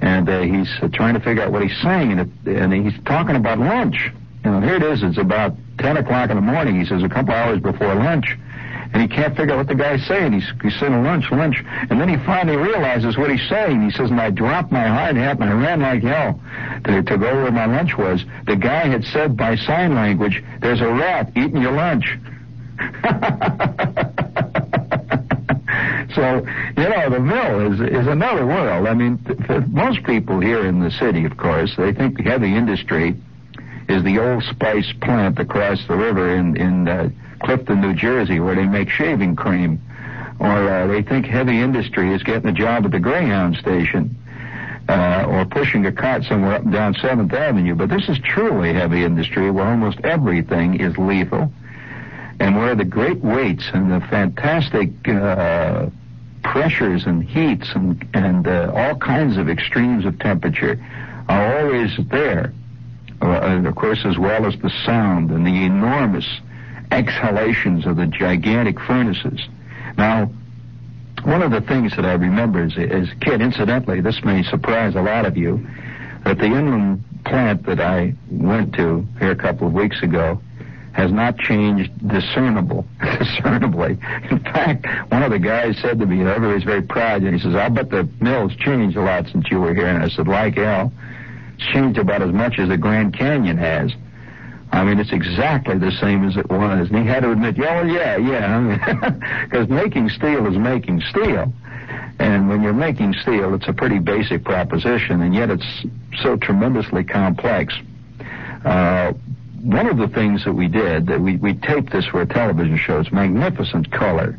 and 0.01 0.29
uh, 0.29 0.41
he's 0.43 0.71
uh, 0.83 0.89
trying 0.93 1.15
to 1.15 1.21
figure 1.21 1.43
out 1.43 1.51
what 1.51 1.63
he's 1.63 1.77
saying, 1.83 2.13
and, 2.13 2.21
it, 2.21 2.57
and 2.57 2.73
he's 2.73 2.95
talking 3.05 3.37
about 3.37 3.59
lunch. 3.59 4.11
You 4.45 4.53
know, 4.53 4.61
here 4.61 4.77
it 4.77 4.83
is. 4.83 5.03
It's 5.03 5.19
about 5.19 5.57
ten 5.79 5.97
o'clock 5.97 6.31
in 6.31 6.37
the 6.37 6.43
morning. 6.43 6.79
He 6.79 6.87
says 6.87 7.03
a 7.03 7.09
couple 7.09 7.35
hours 7.35 7.61
before 7.61 7.95
lunch, 7.95 8.37
and 8.93 9.03
he 9.03 9.09
can't 9.09 9.37
figure 9.37 9.55
out 9.55 9.59
what 9.59 9.69
the 9.69 9.75
guy's 9.75 10.07
saying. 10.07 10.33
He's 10.33 10.51
he's 10.63 10.79
saying 10.81 10.93
lunch, 11.05 11.31
lunch, 11.31 11.63
and 11.91 12.01
then 12.01 12.09
he 12.09 12.17
finally 12.25 12.57
realizes 12.57 13.17
what 13.17 13.31
he's 13.31 13.47
saying. 13.49 13.83
He 13.83 13.91
says, 13.91 14.11
and 14.11 14.21
I 14.21 14.31
dropped 14.31 14.73
my 14.73 14.87
hard 14.87 15.17
hat 15.17 15.39
and 15.39 15.45
I 15.45 15.53
ran 15.53 15.81
like 15.81 16.03
hell 16.03 16.41
to, 16.85 17.03
to 17.03 17.19
go 17.19 17.43
where 17.43 17.51
my 17.51 17.67
lunch 17.67 17.97
was. 17.97 18.25
The 18.47 18.57
guy 18.57 18.87
had 18.87 19.05
said 19.05 19.37
by 19.37 19.57
sign 19.57 19.95
language, 19.95 20.43
"There's 20.61 20.81
a 20.81 20.89
rat 20.89 21.31
eating 21.37 21.61
your 21.61 21.73
lunch." 21.73 22.19
so 26.15 26.47
you 26.77 26.89
know 26.89 27.11
the 27.11 27.21
mill 27.21 27.73
is 27.73 27.81
is 27.81 28.07
another 28.07 28.47
world. 28.47 28.87
I 28.87 28.95
mean, 28.95 29.19
th- 29.47 29.67
most 29.69 30.03
people 30.05 30.41
here 30.41 30.67
in 30.67 30.81
the 30.81 30.91
city, 30.91 31.25
of 31.25 31.37
course, 31.37 31.75
they 31.77 31.93
think 31.93 32.17
the 32.17 32.23
heavy 32.23 32.57
industry 32.57 33.17
is 33.89 34.03
the 34.05 34.19
Old 34.19 34.45
Spice 34.45 34.93
plant 35.01 35.39
across 35.39 35.87
the 35.89 35.97
river 35.97 36.35
in 36.35 36.57
in 36.57 36.89
uh, 36.89 37.11
Clifton, 37.41 37.81
New 37.81 37.95
Jersey, 37.95 38.41
where 38.41 38.55
they 38.55 38.67
make 38.67 38.91
shaving 38.91 39.37
cream, 39.37 39.81
or 40.39 40.69
uh, 40.69 40.87
they 40.87 41.03
think 41.03 41.27
heavy 41.27 41.61
industry 41.61 42.13
is 42.13 42.23
getting 42.23 42.49
a 42.49 42.53
job 42.53 42.85
at 42.85 42.91
the 42.91 43.01
Greyhound 43.01 43.57
station. 43.57 44.17
Uh, 44.89 45.27
or 45.29 45.45
pushing 45.45 45.85
a 45.85 45.93
cart 45.93 46.25
somewhere 46.25 46.55
up 46.55 46.63
and 46.63 46.73
down 46.73 46.95
Seventh 46.95 47.31
Avenue, 47.35 47.75
but 47.75 47.91
this 47.91 48.09
is 48.09 48.19
truly 48.21 48.73
heavy 48.73 49.05
industry 49.05 49.51
where 49.51 49.67
almost 49.67 49.99
everything 50.03 50.81
is 50.81 50.97
lethal 50.97 51.53
and 52.41 52.57
where 52.57 52.75
the 52.75 52.85
great 52.85 53.19
weights 53.19 53.69
and 53.75 53.91
the 53.91 54.01
fantastic 54.09 54.91
uh, 55.09 55.91
pressures 56.43 57.05
and 57.07 57.25
heats 57.25 57.69
and, 57.75 58.09
and 58.15 58.47
uh, 58.47 58.73
all 58.75 58.95
kinds 58.97 59.37
of 59.37 59.49
extremes 59.49 60.05
of 60.05 60.19
temperature 60.21 60.83
are 61.29 61.59
always 61.59 61.91
there. 62.11 62.53
Uh, 63.21 63.61
of 63.67 63.75
course, 63.75 64.05
as 64.05 64.17
well 64.17 64.47
as 64.47 64.57
the 64.63 64.71
sound 64.87 65.31
and 65.31 65.47
the 65.47 65.65
enormous 65.65 66.27
exhalations 66.91 67.87
of 67.87 67.97
the 67.97 68.07
gigantic 68.07 68.81
furnaces. 68.81 69.41
Now, 69.97 70.31
one 71.25 71.43
of 71.43 71.51
the 71.51 71.61
things 71.61 71.95
that 71.97 72.05
I 72.05 72.13
remember 72.13 72.63
as, 72.63 72.73
as 72.79 73.11
a 73.11 73.17
kid, 73.21 73.41
incidentally, 73.41 74.01
this 74.01 74.23
may 74.25 74.43
surprise 74.45 74.95
a 74.95 75.03
lot 75.03 75.27
of 75.27 75.37
you, 75.37 75.67
that 76.25 76.39
the 76.39 76.47
inland 76.47 77.05
plant 77.25 77.67
that 77.67 77.81
I 77.81 78.15
went 78.31 78.75
to 78.75 79.07
here 79.19 79.33
a 79.33 79.37
couple 79.37 79.67
of 79.67 79.73
weeks 79.73 80.03
ago 80.03 80.41
has 80.93 81.13
not 81.13 81.39
changed 81.39 81.91
discernible, 82.09 82.87
discernibly. 83.19 83.99
In 84.31 84.41
fact, 84.41 84.87
one 85.11 85.23
of 85.23 85.31
the 85.31 85.39
guys 85.39 85.77
said 85.81 85.99
to 86.01 86.07
me, 86.07 86.21
and 86.21 86.29
everybody's 86.29 86.65
very 86.65 86.83
proud, 86.83 87.23
and 87.23 87.35
he 87.35 87.41
says, 87.41 87.55
I'll 87.55 87.71
bet 87.71 87.91
the 87.91 88.09
mill's 88.21 88.55
changed 88.57 88.97
a 88.97 89.03
lot 89.03 89.27
since 89.31 89.47
you 89.51 89.61
were 89.61 89.75
here. 89.75 89.87
And 89.87 90.03
I 90.03 90.09
said, 90.09 90.27
like 90.27 90.55
hell. 90.57 90.93
It's 91.57 91.67
changed 91.73 91.99
about 91.99 92.23
as 92.23 92.33
much 92.33 92.59
as 92.59 92.69
the 92.69 92.77
Grand 92.77 93.17
Canyon 93.17 93.59
has. 93.59 93.93
I 94.71 94.85
mean, 94.85 94.99
it's 94.99 95.13
exactly 95.13 95.79
the 95.79 95.93
same 95.93 96.27
as 96.27 96.37
it 96.37 96.51
was. 96.51 96.89
And 96.91 96.99
he 96.99 97.07
had 97.07 97.23
to 97.23 97.33
admit, 97.33 97.57
yeah, 97.57 97.83
well, 97.83 97.89
yeah, 97.89 98.17
yeah. 98.17 99.45
Because 99.45 99.69
making 99.71 100.11
steel 100.11 100.47
is 100.47 100.59
making 100.59 101.01
steel. 101.09 101.53
And 102.19 102.49
when 102.49 102.63
you're 102.63 102.73
making 102.73 103.15
steel, 103.23 103.55
it's 103.55 103.69
a 103.69 103.73
pretty 103.73 103.99
basic 103.99 104.45
proposition, 104.45 105.23
and 105.23 105.35
yet 105.35 105.51
it's 105.51 105.87
so 106.23 106.37
tremendously 106.37 107.05
complex. 107.05 107.75
Uh, 108.65 109.13
one 109.63 109.87
of 109.87 109.97
the 109.97 110.09
things 110.09 110.45
that 110.45 110.53
we 110.53 110.69
did, 110.69 111.07
that 111.07 111.21
we, 111.21 111.37
we 111.37 111.55
taped 111.55 111.93
this 111.93 112.07
for 112.07 112.21
a 112.21 112.27
television 112.27 112.77
show, 112.77 113.01
it's 113.01 113.13
magnificent 113.13 113.91
color. 113.91 114.39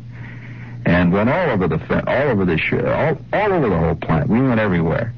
And 0.86 1.12
went 1.12 1.28
all 1.28 1.50
over 1.50 1.68
the, 1.68 2.08
all 2.08 2.28
over 2.28 2.44
the 2.44 2.56
show, 2.56 2.86
all, 2.90 3.18
all 3.32 3.52
over 3.52 3.68
the 3.68 3.78
whole 3.78 3.94
plant. 3.96 4.28
We 4.28 4.40
went 4.40 4.60
everywhere 4.60 5.12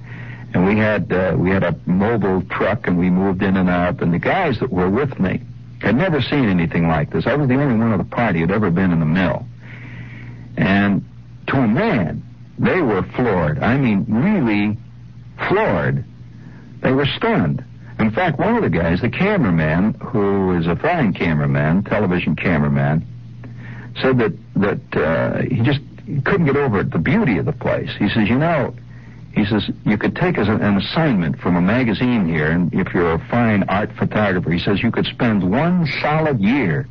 and 0.54 0.66
we 0.66 0.76
had 0.76 1.12
uh, 1.12 1.34
we 1.36 1.50
had 1.50 1.62
a 1.62 1.74
mobile 1.86 2.42
truck 2.50 2.86
and 2.86 2.98
we 2.98 3.10
moved 3.10 3.42
in 3.42 3.56
and 3.56 3.70
out. 3.70 4.02
And 4.02 4.12
the 4.12 4.18
guys 4.18 4.58
that 4.60 4.70
were 4.70 4.90
with 4.90 5.18
me 5.18 5.40
had 5.80 5.96
never 5.96 6.20
seen 6.20 6.48
anything 6.48 6.88
like 6.88 7.10
this. 7.10 7.26
I 7.26 7.34
was 7.34 7.48
the 7.48 7.54
only 7.54 7.78
one 7.78 7.92
of 7.92 7.98
the 7.98 8.16
party 8.16 8.40
who'd 8.40 8.50
ever 8.50 8.70
been 8.70 8.92
in 8.92 9.00
the 9.00 9.06
mill. 9.06 9.46
And 10.56 11.04
to 11.48 11.56
a 11.56 11.66
man 11.66 12.22
they 12.58 12.82
were 12.82 13.02
floored. 13.16 13.58
I 13.60 13.78
mean 13.78 14.04
really 14.08 14.78
floored. 15.48 16.04
They 16.82 16.92
were 16.92 17.06
stunned. 17.16 17.64
In 17.98 18.10
fact 18.10 18.38
one 18.38 18.56
of 18.56 18.62
the 18.62 18.70
guys 18.70 19.00
the 19.00 19.10
cameraman 19.10 19.94
who 19.94 20.56
is 20.58 20.66
a 20.66 20.76
fine 20.76 21.14
cameraman 21.14 21.84
television 21.84 22.36
cameraman 22.36 23.06
said 24.02 24.18
that 24.18 24.36
that 24.56 24.96
uh, 25.02 25.42
he 25.42 25.62
just 25.62 25.80
couldn't 26.24 26.44
get 26.44 26.56
over 26.56 26.80
it, 26.80 26.90
the 26.90 26.98
beauty 26.98 27.38
of 27.38 27.46
the 27.46 27.52
place. 27.52 27.90
He 27.98 28.08
says 28.10 28.28
you 28.28 28.36
know 28.36 28.74
he 29.34 29.46
says, 29.46 29.68
you 29.84 29.96
could 29.96 30.14
take 30.14 30.36
as 30.36 30.48
an 30.48 30.76
assignment 30.76 31.38
from 31.38 31.56
a 31.56 31.60
magazine 31.60 32.28
here, 32.28 32.50
and 32.50 32.72
if 32.74 32.92
you're 32.92 33.12
a 33.12 33.28
fine 33.30 33.62
art 33.64 33.90
photographer, 33.98 34.50
he 34.50 34.58
says 34.58 34.82
you 34.82 34.90
could 34.90 35.06
spend 35.06 35.50
one 35.50 35.86
solid 36.02 36.38
year, 36.40 36.86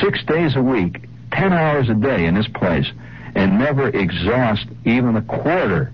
six 0.00 0.22
days 0.24 0.56
a 0.56 0.62
week, 0.62 1.02
ten 1.32 1.52
hours 1.52 1.88
a 1.88 1.94
day 1.94 2.26
in 2.26 2.34
this 2.34 2.48
place, 2.48 2.86
and 3.34 3.58
never 3.58 3.88
exhaust 3.88 4.66
even 4.84 5.16
a 5.16 5.22
quarter 5.22 5.92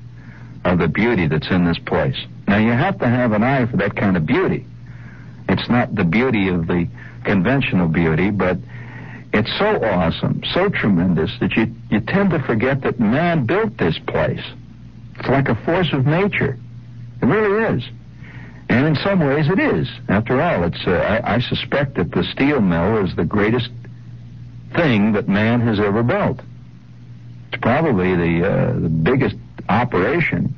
of 0.65 0.79
the 0.79 0.89
beauty 0.89 1.29
that's 1.29 1.49
in 1.51 1.65
this 1.65 1.79
place. 1.79 2.17
Now, 2.49 2.59
you 2.59 2.73
have 2.73 2.99
to 2.99 3.09
have 3.09 3.33
an 3.33 3.45
eye 3.45 3.67
for 3.67 3.77
that 3.77 3.95
kind 3.95 4.17
of 4.17 4.27
beauty. 4.27 4.67
It's 5.49 5.69
not 5.69 5.95
the 5.95 6.05
beauty 6.05 6.49
of 6.49 6.67
the 6.67 6.89
conventional 7.25 7.87
beauty, 7.87 8.31
but 8.31 8.59
it's 9.33 9.51
so 9.59 9.85
awesome, 9.85 10.43
so 10.53 10.69
tremendous 10.69 11.31
that 11.41 11.57
you, 11.57 11.73
you 11.91 12.01
tend 12.01 12.31
to 12.31 12.41
forget 12.41 12.81
that 12.83 12.99
man 12.99 13.47
built 13.47 13.77
this 13.79 13.99
place. 14.09 14.43
It's 15.19 15.29
like 15.29 15.49
a 15.49 15.55
force 15.65 15.93
of 15.93 16.07
nature. 16.07 16.59
It 17.23 17.27
really 17.27 17.77
is. 17.77 17.85
And 18.69 18.87
in 18.87 18.97
some 18.97 19.21
ways 19.21 19.49
it 19.49 19.59
is. 19.59 19.89
After 20.09 20.41
all, 20.41 20.65
it's, 20.65 20.87
uh, 20.87 20.91
I, 20.91 21.37
I 21.37 21.41
suspect 21.41 21.95
that 21.95 22.11
the 22.11 22.25
steel 22.25 22.61
mill 22.61 23.05
is 23.05 23.15
the 23.15 23.25
greatest 23.25 23.71
thing 24.75 25.13
that 25.13 25.29
man 25.29 25.61
has 25.61 25.79
ever 25.79 26.03
built. 26.03 26.41
It's 27.53 27.63
probably 27.63 28.15
the, 28.17 28.49
uh, 28.49 28.73
the 28.81 28.89
biggest 28.89 29.37
operation, 29.69 30.55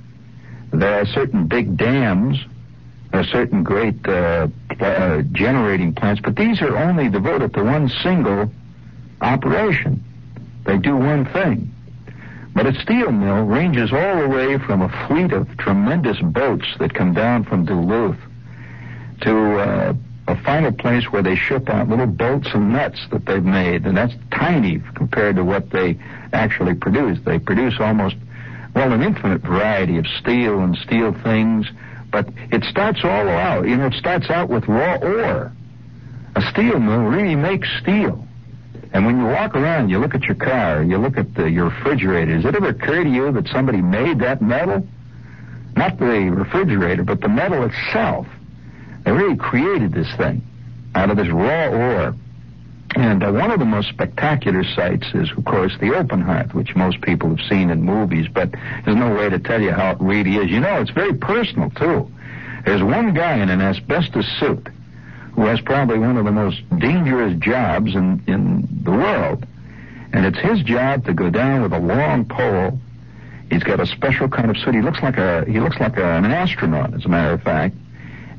there 0.72 1.00
are 1.00 1.06
certain 1.06 1.46
big 1.46 1.76
dams, 1.76 2.38
there 3.10 3.20
are 3.20 3.24
certain 3.24 3.62
great 3.62 4.06
uh, 4.06 4.48
uh, 4.80 5.22
generating 5.32 5.94
plants, 5.94 6.20
but 6.22 6.36
these 6.36 6.60
are 6.60 6.76
only 6.76 7.08
devoted 7.08 7.54
to 7.54 7.64
one 7.64 7.88
single 8.02 8.50
operation. 9.20 10.04
They 10.66 10.78
do 10.78 10.96
one 10.96 11.24
thing. 11.32 11.72
But 12.58 12.74
a 12.74 12.82
steel 12.82 13.12
mill 13.12 13.44
ranges 13.44 13.92
all 13.92 14.20
the 14.20 14.28
way 14.28 14.58
from 14.58 14.82
a 14.82 15.06
fleet 15.06 15.30
of 15.30 15.46
tremendous 15.58 16.18
boats 16.20 16.66
that 16.80 16.92
come 16.92 17.14
down 17.14 17.44
from 17.44 17.64
Duluth 17.64 18.18
to 19.20 19.60
uh, 19.60 19.94
a 20.26 20.42
final 20.42 20.72
place 20.72 21.04
where 21.04 21.22
they 21.22 21.36
ship 21.36 21.68
out 21.68 21.88
little 21.88 22.08
bolts 22.08 22.48
and 22.52 22.72
nuts 22.72 22.98
that 23.12 23.26
they've 23.26 23.44
made, 23.44 23.86
and 23.86 23.96
that's 23.96 24.14
tiny 24.32 24.82
compared 24.96 25.36
to 25.36 25.44
what 25.44 25.70
they 25.70 26.00
actually 26.32 26.74
produce. 26.74 27.20
They 27.24 27.38
produce 27.38 27.74
almost, 27.78 28.16
well, 28.74 28.92
an 28.92 29.04
infinite 29.04 29.42
variety 29.42 29.96
of 29.96 30.06
steel 30.20 30.58
and 30.58 30.76
steel 30.78 31.14
things, 31.22 31.68
but 32.10 32.28
it 32.50 32.64
starts 32.64 33.04
all 33.04 33.28
out. 33.28 33.68
You 33.68 33.76
know, 33.76 33.86
it 33.86 33.94
starts 33.94 34.30
out 34.30 34.48
with 34.48 34.66
raw 34.66 34.96
ore. 34.96 35.52
A 36.34 36.42
steel 36.50 36.80
mill 36.80 37.04
really 37.04 37.36
makes 37.36 37.68
steel. 37.80 38.26
And 38.92 39.04
when 39.04 39.18
you 39.18 39.26
walk 39.26 39.54
around, 39.54 39.90
you 39.90 39.98
look 39.98 40.14
at 40.14 40.22
your 40.22 40.34
car, 40.34 40.82
you 40.82 40.96
look 40.96 41.18
at 41.18 41.34
the, 41.34 41.50
your 41.50 41.66
refrigerator. 41.66 42.36
Does 42.36 42.46
it 42.46 42.54
ever 42.54 42.68
occur 42.68 43.04
to 43.04 43.10
you 43.10 43.30
that 43.32 43.48
somebody 43.48 43.82
made 43.82 44.20
that 44.20 44.40
metal? 44.40 44.86
Not 45.76 45.98
the 45.98 46.30
refrigerator, 46.30 47.04
but 47.04 47.20
the 47.20 47.28
metal 47.28 47.64
itself. 47.64 48.26
They 49.04 49.12
really 49.12 49.36
created 49.36 49.92
this 49.92 50.08
thing 50.16 50.42
out 50.94 51.10
of 51.10 51.16
this 51.16 51.28
raw 51.28 51.68
ore. 51.68 52.14
And 52.96 53.22
uh, 53.22 53.30
one 53.32 53.50
of 53.50 53.58
the 53.58 53.66
most 53.66 53.90
spectacular 53.90 54.64
sights 54.64 55.06
is, 55.12 55.30
of 55.36 55.44
course, 55.44 55.76
the 55.78 55.94
open 55.94 56.22
hearth, 56.22 56.54
which 56.54 56.74
most 56.74 57.00
people 57.02 57.28
have 57.28 57.46
seen 57.46 57.68
in 57.68 57.82
movies, 57.82 58.26
but 58.32 58.50
there's 58.84 58.96
no 58.96 59.14
way 59.14 59.28
to 59.28 59.38
tell 59.38 59.60
you 59.60 59.72
how 59.72 59.92
it 59.92 59.98
really 60.00 60.36
is. 60.36 60.50
You 60.50 60.60
know, 60.60 60.80
it's 60.80 60.90
very 60.90 61.14
personal, 61.14 61.70
too. 61.70 62.10
There's 62.64 62.82
one 62.82 63.12
guy 63.12 63.36
in 63.36 63.50
an 63.50 63.60
asbestos 63.60 64.26
suit 64.40 64.68
who 65.38 65.46
has 65.46 65.60
probably 65.60 66.00
one 66.00 66.16
of 66.16 66.24
the 66.24 66.32
most 66.32 66.68
dangerous 66.80 67.32
jobs 67.38 67.94
in, 67.94 68.20
in 68.26 68.66
the 68.82 68.90
world. 68.90 69.46
And 70.12 70.26
it's 70.26 70.38
his 70.38 70.62
job 70.62 71.04
to 71.04 71.14
go 71.14 71.30
down 71.30 71.62
with 71.62 71.72
a 71.72 71.78
long 71.78 72.24
pole. 72.24 72.80
He's 73.48 73.62
got 73.62 73.78
a 73.78 73.86
special 73.86 74.28
kind 74.28 74.50
of 74.50 74.56
suit. 74.56 74.74
He 74.74 74.80
looks 74.80 75.00
like 75.00 75.16
a 75.16 75.44
he 75.46 75.60
looks 75.60 75.78
like 75.78 75.96
a, 75.96 76.16
an 76.16 76.24
astronaut, 76.24 76.92
as 76.92 77.04
a 77.04 77.08
matter 77.08 77.34
of 77.34 77.42
fact. 77.42 77.76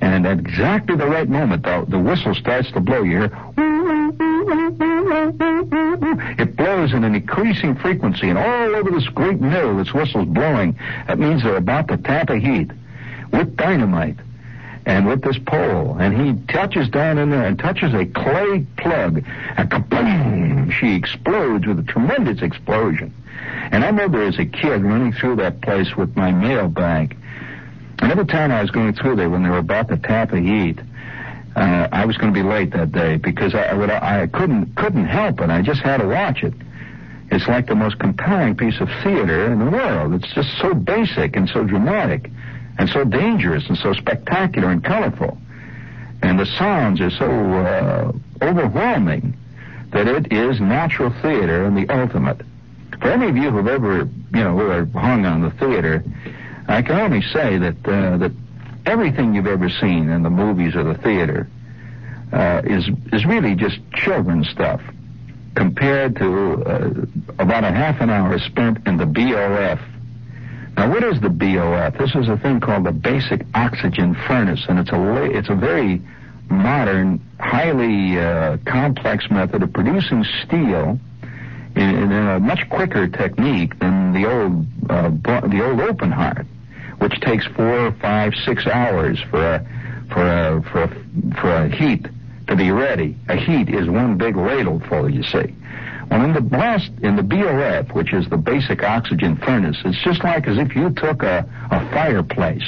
And 0.02 0.28
at 0.28 0.40
exactly 0.40 0.98
the 0.98 1.06
right 1.06 1.30
moment, 1.30 1.64
the, 1.64 1.86
the 1.88 2.00
whistle 2.00 2.36
starts 2.36 2.70
to 2.74 2.82
blow. 2.82 3.04
You 3.04 3.18
hear, 3.18 3.32
it 6.38 6.58
blows 6.58 6.92
in 6.92 7.06
an 7.06 7.16
increasing 7.16 7.76
frequency, 7.76 8.28
and 8.28 8.38
all 8.38 8.76
over 8.76 8.92
this 8.92 9.08
great 9.08 9.40
mill, 9.40 9.78
this 9.78 9.94
whistle's 9.94 10.28
blowing. 10.28 10.78
That 11.08 11.18
means 11.18 11.44
they're 11.44 11.56
about 11.56 11.88
to 11.88 11.98
tap 11.98 12.30
a 12.30 12.40
heat 12.40 12.72
with 13.32 13.56
dynamite 13.56 14.18
and 14.90 15.08
with 15.08 15.22
this 15.22 15.38
pole. 15.46 15.98
And 16.00 16.20
he 16.20 16.54
touches 16.54 16.90
down 16.90 17.18
in 17.18 17.30
there 17.30 17.46
and 17.46 17.58
touches 17.58 17.94
a 17.94 18.06
clay 18.06 18.66
plug, 18.78 19.24
and 19.58 19.70
kaboom! 19.70 20.72
She 20.72 20.96
explodes 20.96 21.66
with 21.66 21.80
a 21.80 21.84
tremendous 21.84 22.42
explosion. 22.42 23.14
And 23.72 23.84
I 23.84 23.88
remember 23.88 24.24
as 24.24 24.38
a 24.40 24.46
kid 24.46 24.84
running 24.84 25.14
through 25.14 25.38
that 25.38 25.62
place 25.62 25.96
with 25.96 26.16
my 26.16 26.32
mail 26.32 26.68
bag 26.68 27.16
and 28.02 28.12
every 28.12 28.26
time 28.26 28.52
I 28.52 28.62
was 28.62 28.72
going 28.72 28.94
through 28.94 29.18
there 29.18 29.30
when 29.30 29.44
they 29.44 29.50
were 29.50 29.58
about 29.58 29.90
to 29.90 29.98
tap 29.98 30.32
a 30.32 30.40
heat, 30.40 30.80
uh, 31.56 31.88
I 31.92 32.06
was 32.06 32.18
going 32.18 32.34
to 32.34 32.44
be 32.44 32.48
late 32.48 32.72
that 32.72 32.92
day 32.92 33.18
because 33.18 33.54
I, 33.54 33.66
I, 33.66 34.24
I 34.24 34.28
couldn't 34.28 34.76
couldn't 34.76 35.06
help 35.06 35.42
it. 35.42 35.50
I 35.50 35.62
just 35.62 35.82
had 35.82 35.98
to 35.98 36.08
watch 36.08 36.44
it. 36.44 36.54
It's 37.32 37.48
like 37.48 37.68
the 37.68 37.76
most 37.76 38.00
compelling 38.00 38.56
piece 38.56 38.80
of 38.80 38.88
theater 39.04 39.52
in 39.52 39.60
the 39.60 39.70
world. 39.70 40.14
It's 40.14 40.34
just 40.34 40.50
so 40.60 40.74
basic 40.74 41.36
and 41.36 41.50
so 41.50 41.64
dramatic 41.64 42.32
and 42.80 42.90
so 42.90 43.04
dangerous 43.04 43.68
and 43.68 43.78
so 43.78 43.94
spectacular 43.94 44.70
and 44.70 44.84
colorful. 44.84 45.38
And 46.22 46.40
the 46.40 46.46
sounds 46.46 47.00
are 47.02 47.12
so 47.12 47.30
uh, 47.30 48.12
overwhelming 48.42 49.38
that 49.92 50.08
it 50.08 50.32
is 50.32 50.60
natural 50.60 51.12
theater 51.22 51.66
and 51.66 51.78
the 51.78 51.94
ultimate. 51.94 52.42
For 53.02 53.12
any 53.12 53.30
of 53.30 53.36
you 53.36 53.52
who've 53.52 53.68
ever, 53.68 54.10
you 54.34 54.44
know, 54.44 54.58
who 54.58 54.70
are 54.70 54.86
hung 54.86 55.26
on 55.26 55.42
the 55.42 55.52
theater, 55.52 56.04
I 56.68 56.82
can 56.82 57.00
only 57.00 57.22
say 57.22 57.58
that 57.58 57.76
uh, 57.86 58.18
that 58.18 58.32
everything 58.86 59.36
you've 59.36 59.48
ever 59.48 59.70
seen 59.70 60.10
in 60.10 60.24
the 60.24 60.30
movies 60.30 60.76
or 60.76 60.84
the 60.84 60.96
theater 60.96 61.48
uh, 62.32 62.62
is 62.66 62.90
is 63.12 63.26
really 63.26 63.56
just 63.56 63.80
children's 63.94 64.50
stuff 64.50 64.82
compared 65.56 66.16
to 66.18 66.64
uh, 66.64 66.90
about 67.40 67.64
a 67.64 67.72
half 67.72 68.00
an 68.02 68.10
hour 68.10 68.38
spent 68.40 68.86
in 68.88 68.98
the 68.98 69.06
BOF. 69.06 69.80
Now, 70.80 70.90
what 70.90 71.04
is 71.04 71.20
the 71.20 71.28
BOF? 71.28 71.98
This 71.98 72.16
is 72.16 72.30
a 72.30 72.38
thing 72.38 72.62
called 72.62 72.86
the 72.86 72.94
Basic 72.94 73.46
Oxygen 73.54 74.16
Furnace, 74.16 74.66
and 74.70 74.80
it's 74.80 74.92
a 74.92 75.24
it's 75.26 75.50
a 75.50 75.54
very 75.54 76.02
modern, 76.50 77.20
highly 77.38 78.18
uh, 78.18 78.56
complex 78.66 79.30
method 79.30 79.62
of 79.62 79.74
producing 79.74 80.24
steel 80.42 80.98
in, 81.76 81.82
in, 81.82 82.14
a 82.14 82.40
much 82.40 82.62
quicker 82.70 83.10
technique 83.10 83.78
than 83.80 84.14
the 84.14 84.26
old 84.26 84.66
uh, 84.90 85.10
the 85.50 85.62
old 85.62 85.82
open 85.82 86.14
hearth 86.14 86.48
which 87.00 87.20
takes 87.20 87.46
four, 87.48 87.92
five, 88.02 88.32
six 88.46 88.66
hours 88.66 89.20
for 89.30 89.56
a 89.56 89.66
for 90.14 90.24
a 90.24 90.62
for 90.72 90.84
a, 90.84 91.42
for 91.42 91.56
a 91.56 91.68
heat 91.76 92.08
to 92.48 92.56
be 92.56 92.72
ready. 92.72 93.18
A 93.28 93.36
heat 93.36 93.68
is 93.68 93.90
one 93.90 94.18
big 94.18 94.38
ladle 94.38 94.80
full, 94.88 95.10
you 95.10 95.24
see. 95.24 95.54
Well, 96.10 96.24
in 96.24 96.34
the 96.34 96.42
blast, 96.42 96.90
in 97.04 97.16
the 97.16 97.24
BOF, 97.24 97.94
which 97.94 98.14
is 98.14 98.28
the 98.30 98.38
basic 98.38 98.84
oxygen 98.84 99.38
furnace, 99.38 99.78
it's 99.86 100.02
just 100.04 100.24
like 100.24 100.48
as 100.48 100.58
if 100.58 100.76
you 100.76 100.90
took 100.92 101.22
a, 101.22 101.48
a 101.72 101.80
fireplace. 101.92 102.66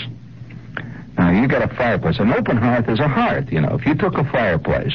Now, 1.17 1.31
you 1.31 1.47
got 1.47 1.63
a 1.63 1.75
fireplace. 1.75 2.19
An 2.19 2.31
open 2.31 2.57
hearth 2.57 2.87
is 2.87 2.99
a 2.99 3.07
hearth, 3.07 3.51
you 3.51 3.61
know. 3.61 3.75
If 3.75 3.85
you 3.85 3.95
took 3.95 4.13
a 4.15 4.23
fireplace, 4.31 4.93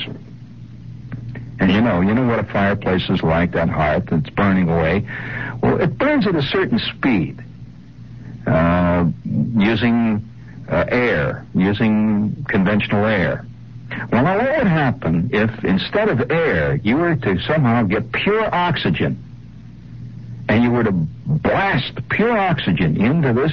and 1.59 1.73
you 1.73 1.81
know, 1.81 2.01
you 2.01 2.15
know 2.15 2.27
what 2.27 2.39
a 2.39 2.45
fireplace 2.45 3.09
is 3.09 3.23
like, 3.23 3.53
that 3.53 3.69
hearth 3.69 4.05
that's 4.11 4.31
burning 4.31 4.69
away. 4.69 5.09
Well, 5.63 5.81
it 5.81 5.99
burns 5.99 6.27
at 6.27 6.37
a 6.37 6.43
certain 6.43 6.79
speed 6.79 7.43
uh, 8.47 9.07
using 9.25 10.29
uh, 10.71 10.85
air, 10.89 11.47
using 11.55 12.45
conventional 12.49 13.05
air. 13.07 13.45
Well, 14.11 14.23
now 14.25 14.39
what 14.39 14.59
would 14.59 14.67
happen 14.67 15.31
if 15.33 15.65
instead 15.65 16.09
of 16.09 16.31
air, 16.31 16.77
you 16.77 16.97
were 16.97 17.17
to 17.17 17.41
somehow 17.43 17.85
get 17.85 18.13
pure 18.13 18.53
oxygen 18.55 19.23
and 20.49 20.63
you 20.63 20.71
were 20.71 20.85
to 20.85 20.93
blast 20.93 21.93
pure 22.11 22.37
oxygen 22.37 23.01
into 23.01 23.33
this? 23.33 23.53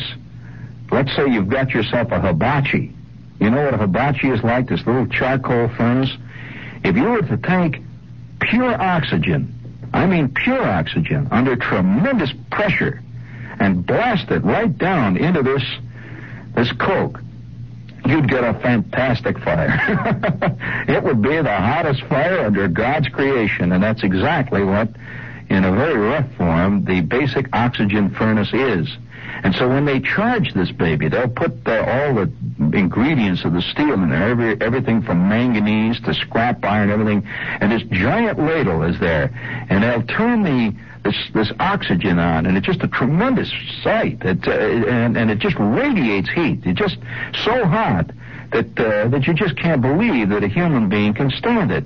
Let's 0.91 1.15
say 1.15 1.27
you've 1.27 1.49
got 1.49 1.71
yourself 1.71 2.11
a 2.11 2.19
hibachi. 2.19 2.93
You 3.39 3.49
know 3.49 3.65
what 3.65 3.73
a 3.73 3.77
hibachi 3.77 4.29
is 4.29 4.43
like, 4.43 4.69
this 4.69 4.85
little 4.85 5.07
charcoal 5.07 5.69
furnace? 5.75 6.11
If 6.83 6.95
you 6.95 7.03
were 7.03 7.21
to 7.21 7.37
take 7.37 7.81
pure 8.39 8.79
oxygen, 8.79 9.53
I 9.93 10.05
mean 10.05 10.29
pure 10.29 10.61
oxygen, 10.61 11.27
under 11.31 11.55
tremendous 11.55 12.31
pressure, 12.51 13.01
and 13.59 13.85
blast 13.85 14.29
it 14.31 14.43
right 14.43 14.75
down 14.77 15.17
into 15.17 15.43
this 15.43 15.63
this 16.55 16.71
coke, 16.73 17.19
you'd 18.05 18.29
get 18.29 18.43
a 18.43 18.53
fantastic 18.59 19.39
fire. 19.39 19.75
it 20.87 21.03
would 21.03 21.21
be 21.21 21.35
the 21.37 21.55
hottest 21.55 22.03
fire 22.03 22.45
under 22.45 22.67
God's 22.67 23.07
creation, 23.09 23.71
and 23.71 23.83
that's 23.83 24.03
exactly 24.03 24.63
what, 24.63 24.89
in 25.49 25.63
a 25.63 25.71
very 25.71 25.97
rough 25.97 26.31
form, 26.35 26.85
the 26.85 27.01
basic 27.01 27.47
oxygen 27.53 28.09
furnace 28.09 28.53
is. 28.53 28.97
And 29.43 29.55
so 29.55 29.67
when 29.67 29.85
they 29.85 29.99
charge 29.99 30.53
this 30.53 30.71
baby, 30.71 31.09
they'll 31.09 31.27
put 31.27 31.63
the, 31.63 31.79
all 31.81 32.13
the 32.13 32.31
ingredients 32.77 33.43
of 33.45 33.53
the 33.53 33.61
steel 33.61 33.93
in 33.93 34.09
there, 34.09 34.29
every, 34.29 34.61
everything 34.61 35.01
from 35.01 35.27
manganese 35.27 35.99
to 36.01 36.13
scrap 36.13 36.63
iron, 36.63 36.89
everything, 36.89 37.27
and 37.59 37.71
this 37.71 37.83
giant 37.89 38.39
ladle 38.39 38.83
is 38.83 38.99
there, 38.99 39.31
and 39.69 39.83
they'll 39.83 40.03
turn 40.03 40.43
the 40.43 40.75
this 41.03 41.15
this 41.33 41.51
oxygen 41.59 42.17
on, 42.17 42.45
and 42.45 42.55
it's 42.57 42.65
just 42.65 42.81
a 42.81 42.87
tremendous 42.87 43.51
sight. 43.81 44.19
It, 44.21 44.47
uh, 44.47 44.51
and 44.51 45.17
and 45.17 45.29
it 45.29 45.39
just 45.39 45.57
radiates 45.59 46.29
heat. 46.29 46.61
It's 46.63 46.79
just 46.79 46.97
so 47.43 47.65
hot 47.65 48.09
that 48.51 48.79
uh, 48.79 49.09
that 49.09 49.27
you 49.27 49.33
just 49.33 49.57
can't 49.57 49.81
believe 49.81 50.29
that 50.29 50.43
a 50.43 50.47
human 50.47 50.89
being 50.89 51.13
can 51.13 51.29
stand 51.29 51.71
it. 51.71 51.83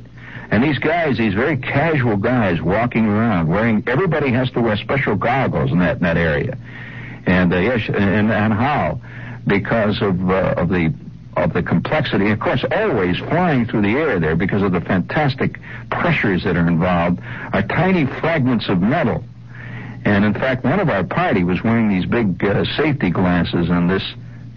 And 0.49 0.63
these 0.63 0.79
guys, 0.79 1.17
these 1.17 1.33
very 1.33 1.57
casual 1.57 2.15
guys 2.15 2.61
walking 2.61 3.07
around, 3.07 3.47
wearing 3.47 3.83
everybody 3.87 4.31
has 4.31 4.49
to 4.51 4.61
wear 4.61 4.77
special 4.77 5.15
goggles 5.15 5.71
in 5.71 5.79
that 5.79 5.97
in 5.97 6.03
that 6.03 6.17
area. 6.17 6.57
And 7.27 7.53
uh, 7.53 7.57
yes, 7.57 7.81
and 7.89 8.31
and 8.31 8.53
how? 8.53 9.01
Because 9.45 10.01
of 10.01 10.29
uh, 10.29 10.55
of 10.57 10.69
the 10.69 10.93
of 11.35 11.53
the 11.53 11.61
complexity. 11.61 12.31
Of 12.31 12.39
course, 12.39 12.65
always 12.71 13.19
flying 13.19 13.65
through 13.67 13.83
the 13.83 13.89
air 13.89 14.19
there 14.19 14.35
because 14.35 14.63
of 14.63 14.71
the 14.71 14.81
fantastic 14.81 15.59
pressures 15.91 16.43
that 16.45 16.57
are 16.57 16.67
involved 16.67 17.19
are 17.53 17.61
tiny 17.61 18.05
fragments 18.05 18.69
of 18.69 18.81
metal. 18.81 19.23
And 20.05 20.25
in 20.25 20.33
fact, 20.33 20.63
one 20.63 20.79
of 20.79 20.89
our 20.89 21.03
party 21.03 21.43
was 21.43 21.61
wearing 21.63 21.89
these 21.89 22.05
big 22.05 22.43
uh, 22.43 22.63
safety 22.77 23.09
glasses, 23.09 23.69
and 23.69 23.89
this 23.89 24.03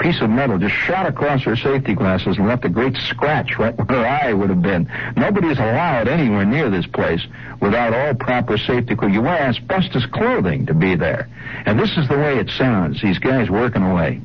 piece 0.01 0.21
of 0.23 0.31
metal 0.31 0.59
just 0.59 0.75
shot 0.75 1.07
across 1.07 1.43
her 1.43 1.55
safety 1.55 1.95
glasses 1.95 2.39
and 2.39 2.49
left 2.49 2.65
a 2.65 2.69
great 2.69 2.97
scratch 2.97 3.59
right 3.59 3.77
where 3.77 3.87
her 3.87 4.07
eye 4.07 4.33
would 4.33 4.49
have 4.49 4.63
been. 4.63 4.91
Nobody's 5.17 5.59
allowed 5.59 6.09
anywhere 6.09 6.45
near 6.47 6.71
this 6.71 6.87
place 6.87 7.21
without 7.61 7.93
all 7.93 8.15
proper 8.15 8.57
safety 8.57 8.95
equipment. 8.95 9.15
You 9.15 9.23
wear 9.23 9.39
asbestos 9.39 10.07
clothing 10.07 10.65
to 10.67 10.75
be 10.75 10.95
there. 10.97 11.29
And 11.67 11.79
this 11.79 11.97
is 11.99 12.09
the 12.09 12.17
way 12.17 12.39
it 12.39 12.51
sounds. 12.51 13.03
These 13.03 13.19
guys 13.19 13.51
working 13.51 13.83
away. 13.83 14.21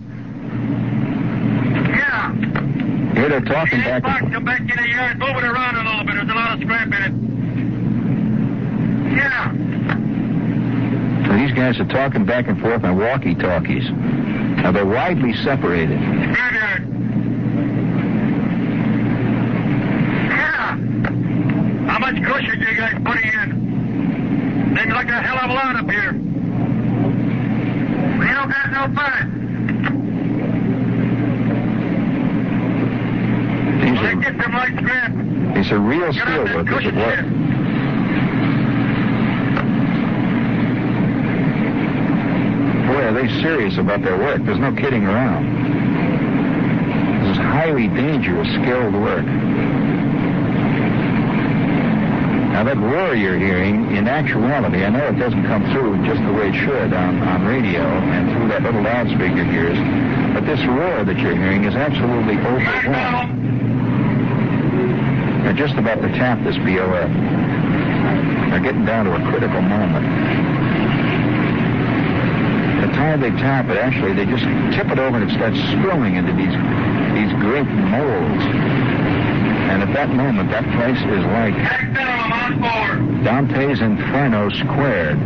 Yeah. 1.91 2.33
Here 3.13 3.29
they're 3.29 3.41
talking 3.41 3.79
back 3.81 4.03
Buck, 4.03 4.11
and 4.11 4.19
forth. 4.21 4.33
come 4.33 4.45
back 4.45 4.61
in 4.61 4.67
the 4.67 4.87
yard. 4.89 5.19
Move 5.19 5.37
it 5.37 5.43
around 5.43 5.75
a 5.75 5.83
little 5.89 6.05
bit. 6.05 6.15
There's 6.15 6.29
a 6.29 6.33
lot 6.33 6.53
of 6.55 6.61
scrap 6.61 6.87
in 6.87 6.93
it. 7.03 7.11
Yeah. 9.17 9.51
So 11.27 11.33
these 11.37 11.51
guys 11.51 11.79
are 11.79 11.85
talking 11.85 12.25
back 12.25 12.47
and 12.47 12.59
forth 12.61 12.83
on 12.83 12.97
walkie-talkies. 12.97 13.89
Now 14.65 14.71
they're 14.71 14.83
widely 14.83 15.35
separated. 15.43 15.99
How 21.87 21.99
much 21.99 22.15
cushion 22.23 22.59
you 22.59 22.75
guys 22.75 22.95
putting 23.05 23.31
in? 23.31 24.75
Seems 24.75 24.91
like 24.91 25.07
a 25.09 25.21
hell 25.21 25.37
of 25.37 25.51
a 25.51 25.53
lot 25.53 25.75
up 25.75 25.87
here. 25.87 26.13
We 26.13 26.17
don't 28.25 28.49
got 28.49 28.71
no 28.71 28.87
fun. 28.95 29.31
Let's 33.81 34.01
are, 34.01 34.15
get 34.15 34.35
some 34.43 34.53
light 34.53 34.75
scrap. 34.79 35.11
these 35.53 35.71
are 35.71 35.77
real 35.77 36.11
Get 36.11 36.23
steel 36.23 36.41
out 36.41 36.47
that 36.47 36.55
workers 36.55 36.73
at 36.73 36.75
cushion 36.81 36.95
work. 36.95 37.19
here. 37.19 37.29
Boy, 42.85 42.94
are 43.05 43.13
they 43.13 43.27
serious 43.41 43.77
about 43.77 44.01
their 44.01 44.17
work. 44.17 44.43
There's 44.43 44.57
no 44.57 44.73
kidding 44.73 45.05
around. 45.05 45.45
This 47.21 47.31
is 47.31 47.37
highly 47.37 47.87
dangerous, 47.87 48.47
skilled 48.47 48.95
work. 48.95 49.25
Now 52.49 52.63
that 52.63 52.77
roar 52.77 53.13
you're 53.13 53.37
hearing, 53.37 53.95
in 53.95 54.07
actuality, 54.07 54.83
I 54.83 54.89
know 54.89 55.05
it 55.07 55.19
doesn't 55.19 55.45
come 55.45 55.71
through 55.71 56.03
just 56.07 56.23
the 56.23 56.33
way 56.33 56.49
it 56.49 56.55
should 56.55 56.93
on, 56.93 57.21
on 57.21 57.45
radio 57.45 57.83
and 57.83 58.31
through 58.31 58.47
that 58.47 58.63
little 58.63 58.81
loudspeaker 58.81 59.41
of 59.41 59.53
yours, 59.53 59.77
but 60.33 60.45
this 60.47 60.65
roar 60.65 61.03
that 61.03 61.19
you're 61.19 61.35
hearing 61.35 61.65
is 61.65 61.75
absolutely 61.75 62.37
overwhelming. 62.39 63.43
They're 65.43 65.53
just 65.53 65.75
about 65.75 66.01
to 66.01 66.07
tap 66.09 66.43
this 66.43 66.57
BOF. 66.57 67.11
They're 68.49 68.63
getting 68.63 68.85
down 68.85 69.05
to 69.05 69.13
a 69.13 69.29
critical 69.29 69.61
moment. 69.61 70.54
The 72.95 73.17
they 73.17 73.29
tap 73.31 73.67
it, 73.67 73.77
actually, 73.77 74.13
they 74.13 74.25
just 74.25 74.43
tip 74.73 74.87
it 74.87 74.99
over 74.99 75.17
and 75.17 75.29
it 75.29 75.33
starts 75.35 75.57
spilling 75.75 76.15
into 76.15 76.31
these 76.31 76.55
these 77.11 77.31
great 77.43 77.67
molds. 77.67 78.43
And 79.67 79.83
at 79.83 79.93
that 79.93 80.09
moment, 80.15 80.49
that 80.51 80.63
place 80.79 80.97
is 80.97 81.23
like 81.35 81.55
Back 81.55 81.93
down. 81.93 82.31
I'm 82.31 82.61
on 82.63 83.07
board. 83.11 83.23
Dante's 83.23 83.81
Inferno 83.81 84.49
squared. 84.49 85.19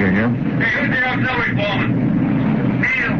Cast 0.00 0.12
men 0.12 0.24
up 0.24 0.30
here, 0.30 0.30
here. 0.30 0.30
Hey, 0.60 0.70
who's 0.80 0.90
the 0.90 1.02
auxiliary 1.04 1.54
foreman? 1.56 1.90
Neil. 2.80 3.14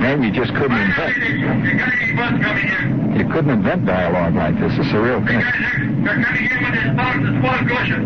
Man, 0.00 0.22
you 0.22 0.30
just 0.32 0.52
couldn't 0.54 0.76
invent. 0.78 1.16
You 1.16 2.16
got 2.16 2.40
coming 2.42 2.68
in? 2.68 3.16
You 3.18 3.24
couldn't 3.32 3.50
invent 3.50 3.86
dialogue 3.86 4.34
like 4.34 4.58
this. 4.60 4.72
It's 4.78 4.92
a 4.92 5.00
real 5.00 5.24
thing. 5.24 5.40
guys, 5.40 5.54
they're, 6.04 6.22
coming 6.22 6.50
in 6.50 6.64
with 6.64 6.74
this 6.74 6.90
box 6.96 7.18
of 7.18 7.34
squad 7.38 7.68
cushion. 7.68 8.02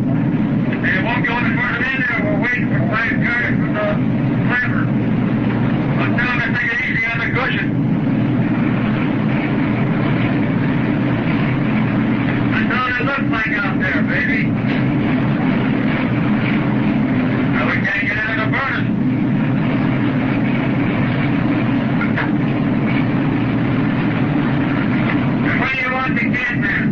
They 0.83 1.03
won't 1.03 1.27
go 1.27 1.33
any 1.37 1.57
further 1.57 1.85
in 1.85 2.01
there. 2.01 2.21
We're 2.25 2.41
waiting 2.43 2.69
for 2.69 2.81
five 2.89 3.17
cars 3.21 3.57
with 3.61 3.75
the 3.75 3.89
slammer. 4.49 4.85
But 5.97 6.09
tell 6.17 6.29
them 6.29 6.41
to 6.41 6.49
take 6.59 6.73
it 6.73 6.81
easy 6.85 7.05
on 7.07 7.19
the 7.19 7.31
cushion. 7.37 7.69
That's 12.53 12.73
all 12.73 12.89
it 12.89 13.05
looks 13.05 13.31
like 13.31 13.53
out 13.59 13.79
there, 13.81 14.03
baby. 14.03 14.45
Now 17.51 17.67
we 17.67 17.77
can't 17.85 18.05
get 18.09 18.17
out 18.17 18.31
of 18.31 18.37
the 18.41 18.57
furnace. 18.57 18.89
And 24.31 25.61
when 25.61 25.73
do 25.75 25.81
you 25.81 25.93
want 25.93 26.19
to 26.19 26.25
get 26.31 26.63
there? 26.63 26.87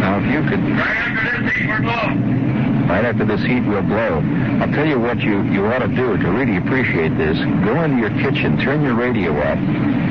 Now, 0.00 0.18
if 0.18 0.26
you 0.32 0.40
could, 0.48 0.60
Right 0.60 0.96
after 0.96 1.42
this 1.44 1.56
heat, 1.56 1.66
we're 1.68 1.80
blown. 1.80 2.88
right 2.88 3.04
after 3.04 3.24
this 3.24 3.40
heat 3.42 3.59
will 3.70 3.82
blow, 3.82 4.20
I'll 4.60 4.72
tell 4.72 4.86
you 4.86 4.98
what 4.98 5.20
you, 5.20 5.42
you 5.44 5.64
ought 5.66 5.78
to 5.78 5.88
do 5.88 6.16
to 6.18 6.30
really 6.30 6.56
appreciate 6.56 7.16
this. 7.16 7.38
Go 7.64 7.82
into 7.82 7.98
your 7.98 8.10
kitchen, 8.20 8.58
turn 8.58 8.82
your 8.82 8.94
radio 8.94 9.30
up, 9.38 9.58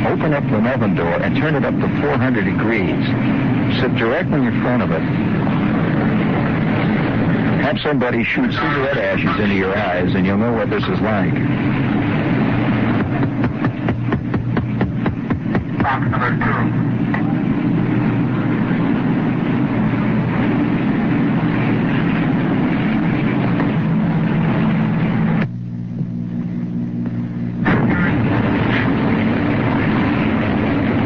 open 0.08 0.34
up 0.34 0.44
the 0.50 0.58
oven 0.74 0.96
door, 0.96 1.14
and 1.22 1.36
turn 1.38 1.56
it 1.56 1.66
up 1.66 1.76
to 1.76 1.88
400 2.02 2.46
degrees. 2.46 3.06
Sit 3.82 3.96
directly 3.98 4.40
in 4.46 4.62
front 4.62 4.84
of 4.84 4.92
it. 4.92 5.02
Have 7.62 7.78
somebody 7.84 8.24
shoot 8.24 8.52
cigarette 8.52 8.98
ashes 8.98 9.40
into 9.40 9.56
your 9.56 9.78
eyes, 9.78 10.16
and 10.16 10.26
you'll 10.26 10.38
know 10.38 10.54
what 10.54 10.70
this 10.70 10.84
is 10.84 11.00
like. 11.02 11.34
Box 15.84 16.12
number 16.12 16.32
two. 16.46 16.90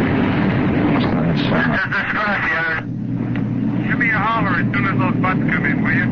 That's, 0.03 1.41
This 1.41 1.51
uh, 1.51 1.57
is 1.57 1.89
the 1.89 2.03
scrapyard. 2.11 2.83
Give 3.87 3.97
me 3.99 4.09
a 4.09 4.17
holler 4.17 4.55
as 4.59 4.65
soon 4.73 4.85
as 4.85 4.99
those 4.99 5.15
butts 5.21 5.39
come 5.39 5.65
in, 5.65 5.83
will 5.83 5.93
you? 5.93 6.03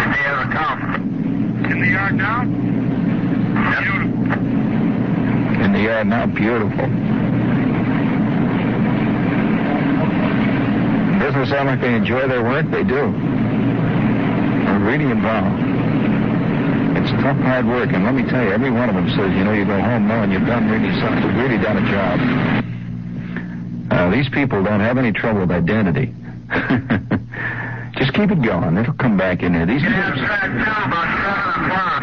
In 0.00 0.10
the 0.12 0.18
yard 0.24 0.50
come. 0.52 0.80
In 1.70 1.80
the 1.80 1.88
yard 1.88 2.14
now? 2.14 2.44
Beautiful. 3.80 4.24
in 5.64 5.72
the 5.72 5.80
yard 5.80 6.06
now, 6.06 6.26
beautiful. 6.26 6.88
Doesn't 11.18 11.40
it 11.42 11.48
sound 11.48 11.63
like 11.74 11.82
they 11.82 11.94
enjoy 11.94 12.28
their 12.28 12.44
work? 12.44 12.70
They 12.70 12.84
do. 12.84 13.10
They're 14.62 14.78
really 14.78 15.10
involved. 15.10 15.58
It's 16.94 17.10
tough, 17.18 17.36
hard 17.42 17.66
work, 17.66 17.90
and 17.92 18.04
let 18.04 18.14
me 18.14 18.22
tell 18.30 18.44
you, 18.44 18.52
every 18.52 18.70
one 18.70 18.88
of 18.88 18.94
them 18.94 19.08
says, 19.10 19.34
you 19.34 19.42
know, 19.42 19.52
you 19.52 19.64
go 19.64 19.80
home 19.80 20.06
knowing 20.06 20.30
you've 20.30 20.46
done 20.46 20.70
really 20.70 20.94
something, 21.00 21.24
you've 21.24 21.34
really 21.34 21.58
done 21.58 21.82
a 21.82 21.86
job. 21.90 22.20
Uh, 23.90 24.10
these 24.10 24.28
people 24.30 24.62
don't 24.62 24.78
have 24.80 24.98
any 24.98 25.10
trouble 25.10 25.40
with 25.40 25.50
identity. 25.50 26.14
Just 27.98 28.14
keep 28.14 28.30
it 28.30 28.40
going. 28.42 28.76
It'll 28.78 28.94
come 28.94 29.16
back 29.16 29.42
in 29.42 29.52
there. 29.52 29.66
These 29.66 29.82
Get 29.82 29.90
people, 29.90 30.22
back 30.30 30.46
down 30.54 30.82
about 30.86 31.10
seven 31.26 31.42
o'clock. 31.58 32.02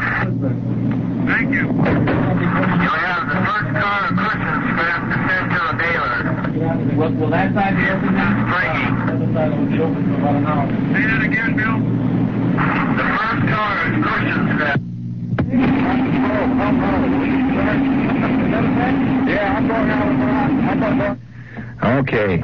Thank 1.31 1.47
you. 1.55 1.71
You'll 1.71 2.99
have 2.99 3.23
the 3.23 3.39
first 3.39 3.71
car 3.79 3.99
of 4.03 4.19
cushion 4.19 4.55
scrap 4.75 4.99
to 5.07 5.17
send 5.31 5.47
to 5.55 5.59
the 5.63 5.75
dealer. 5.79 6.11
Will, 6.97 7.11
will 7.15 7.31
that 7.31 7.53
side 7.53 7.75
be 7.75 7.87
open 7.87 8.15
now? 8.15 8.51
Frankie. 9.31 9.41
The 9.41 9.41
other 9.41 9.51
side 9.51 9.51
will 9.57 9.65
be 9.67 9.79
open 9.79 10.03
for 10.05 10.15
about 10.19 10.35
an 10.35 10.45
hour. 10.45 10.67
Say 10.93 11.03
that 11.07 11.21
again, 11.23 11.55
Bill. 11.55 11.77
The 12.97 13.05
first 13.17 13.43
car 13.47 13.73
is 13.87 13.95
cushion 14.03 14.43
scrap. 14.55 14.79
Yeah, 19.27 19.55
I'm 19.57 19.67
going 19.67 19.89
out. 19.89 20.07
I'm 20.07 20.79
going 20.79 21.01
out. 21.01 21.17
Okay. 21.99 22.43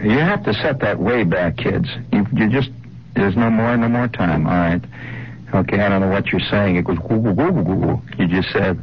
You 0.00 0.18
have 0.18 0.44
to 0.44 0.52
set 0.54 0.80
that 0.80 0.98
way 1.00 1.24
back, 1.24 1.56
kids. 1.56 1.88
You, 2.12 2.26
you 2.32 2.50
just, 2.50 2.70
there's 3.14 3.36
no 3.36 3.50
more, 3.50 3.76
no 3.76 3.88
more 3.88 4.08
time. 4.08 4.46
All 4.46 4.52
right. 4.52 4.82
Okay, 5.54 5.80
I 5.80 5.88
don't 5.88 6.00
know 6.00 6.08
what 6.10 6.26
you're 6.26 6.40
saying. 6.40 6.76
It 6.76 6.84
goes, 6.84 6.98
woo, 7.08 7.18
woo, 7.18 7.32
woo, 7.32 7.50
woo, 7.50 7.74
woo, 7.74 8.02
you 8.18 8.26
just 8.26 8.50
said. 8.52 8.78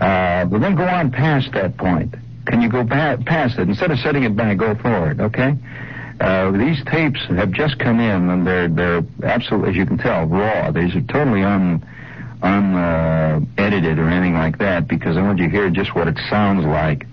Uh, 0.00 0.44
but 0.44 0.60
then 0.60 0.76
go 0.76 0.84
on 0.84 1.10
past 1.10 1.50
that 1.52 1.76
point. 1.78 2.14
Can 2.46 2.62
you 2.62 2.70
go 2.70 2.84
back 2.84 3.24
past 3.26 3.58
it? 3.58 3.68
Instead 3.68 3.90
of 3.90 3.98
setting 3.98 4.22
it 4.22 4.36
back, 4.36 4.58
go 4.58 4.74
forward, 4.76 5.20
okay? 5.20 5.54
Uh, 6.20 6.50
these 6.50 6.84
tapes 6.84 7.20
have 7.28 7.50
just 7.50 7.78
come 7.78 7.98
in 7.98 8.28
and 8.28 8.46
they're, 8.46 8.68
they're 8.68 9.02
absolutely, 9.22 9.70
as 9.70 9.76
you 9.76 9.86
can 9.86 9.96
tell, 9.96 10.26
raw. 10.26 10.70
These 10.70 10.94
are 10.94 11.00
totally 11.02 11.42
un, 11.42 11.82
unedited 12.42 13.98
or 13.98 14.06
anything 14.08 14.34
like 14.34 14.58
that 14.58 14.86
because 14.86 15.16
I 15.16 15.22
want 15.22 15.38
you 15.38 15.46
to 15.46 15.50
hear 15.50 15.70
just 15.70 15.94
what 15.94 16.08
it 16.08 16.18
sounds 16.28 16.66
like. 16.66 17.06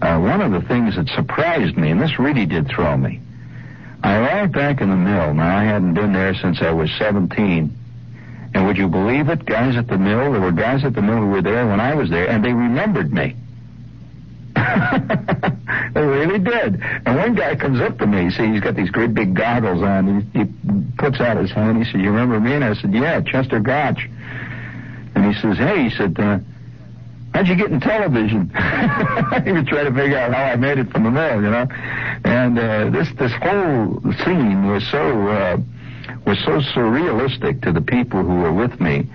Uh, 0.00 0.18
one 0.18 0.40
of 0.40 0.52
the 0.52 0.66
things 0.66 0.96
that 0.96 1.08
surprised 1.08 1.76
me, 1.76 1.90
and 1.90 2.00
this 2.00 2.18
really 2.18 2.46
did 2.46 2.66
throw 2.68 2.96
me, 2.96 3.20
I 4.02 4.16
arrived 4.16 4.52
back 4.52 4.80
in 4.80 4.88
the 4.88 4.96
mill. 4.96 5.34
Now, 5.34 5.58
I 5.58 5.64
hadn't 5.64 5.94
been 5.94 6.12
there 6.12 6.34
since 6.34 6.62
I 6.62 6.70
was 6.70 6.90
17. 6.98 7.74
And 8.54 8.66
would 8.66 8.76
you 8.78 8.88
believe 8.88 9.28
it, 9.28 9.44
guys 9.44 9.76
at 9.76 9.86
the 9.88 9.98
mill, 9.98 10.32
there 10.32 10.40
were 10.40 10.52
guys 10.52 10.84
at 10.84 10.94
the 10.94 11.02
mill 11.02 11.18
who 11.18 11.28
were 11.28 11.42
there 11.42 11.66
when 11.66 11.80
I 11.80 11.94
was 11.94 12.08
there, 12.08 12.28
and 12.28 12.44
they 12.44 12.52
remembered 12.52 13.12
me. 13.12 13.36
they 15.94 16.02
really 16.02 16.38
did. 16.38 16.82
And 17.06 17.16
one 17.16 17.34
guy 17.34 17.54
comes 17.54 17.80
up 17.80 17.98
to 17.98 18.06
me. 18.06 18.30
See, 18.30 18.52
he's 18.52 18.60
got 18.60 18.74
these 18.74 18.90
great 18.90 19.14
big 19.14 19.34
goggles 19.34 19.82
on. 19.82 20.28
He, 20.32 20.40
he 20.40 20.44
puts 20.98 21.20
out 21.20 21.36
his 21.36 21.52
hand. 21.52 21.84
He 21.84 21.90
said, 21.90 22.00
"You 22.00 22.10
remember 22.10 22.40
me?" 22.40 22.54
And 22.54 22.64
I 22.64 22.74
said, 22.74 22.92
"Yeah, 22.92 23.20
Chester 23.20 23.60
Gotch." 23.60 24.08
And 25.14 25.32
he 25.32 25.40
says, 25.40 25.56
"Hey," 25.56 25.88
he 25.88 25.90
said, 25.90 26.18
uh, 26.18 26.38
"How'd 27.32 27.46
you 27.46 27.54
get 27.54 27.70
in 27.70 27.78
television?" 27.78 28.48
he 29.44 29.52
was 29.52 29.64
trying 29.68 29.86
to 29.86 29.94
figure 29.94 30.18
out 30.18 30.34
how 30.34 30.42
I 30.42 30.56
made 30.56 30.78
it 30.78 30.90
from 30.90 31.04
the 31.04 31.10
mill, 31.10 31.36
you 31.36 31.50
know. 31.50 31.68
And 32.24 32.58
uh, 32.58 32.90
this 32.90 33.08
this 33.16 33.32
whole 33.40 34.02
scene 34.24 34.66
was 34.66 34.84
so 34.90 35.28
uh, 35.28 35.56
was 36.26 36.38
so 36.44 36.58
surrealistic 36.74 37.62
to 37.62 37.72
the 37.72 37.82
people 37.82 38.24
who 38.24 38.40
were 38.40 38.52
with 38.52 38.80
me 38.80 39.08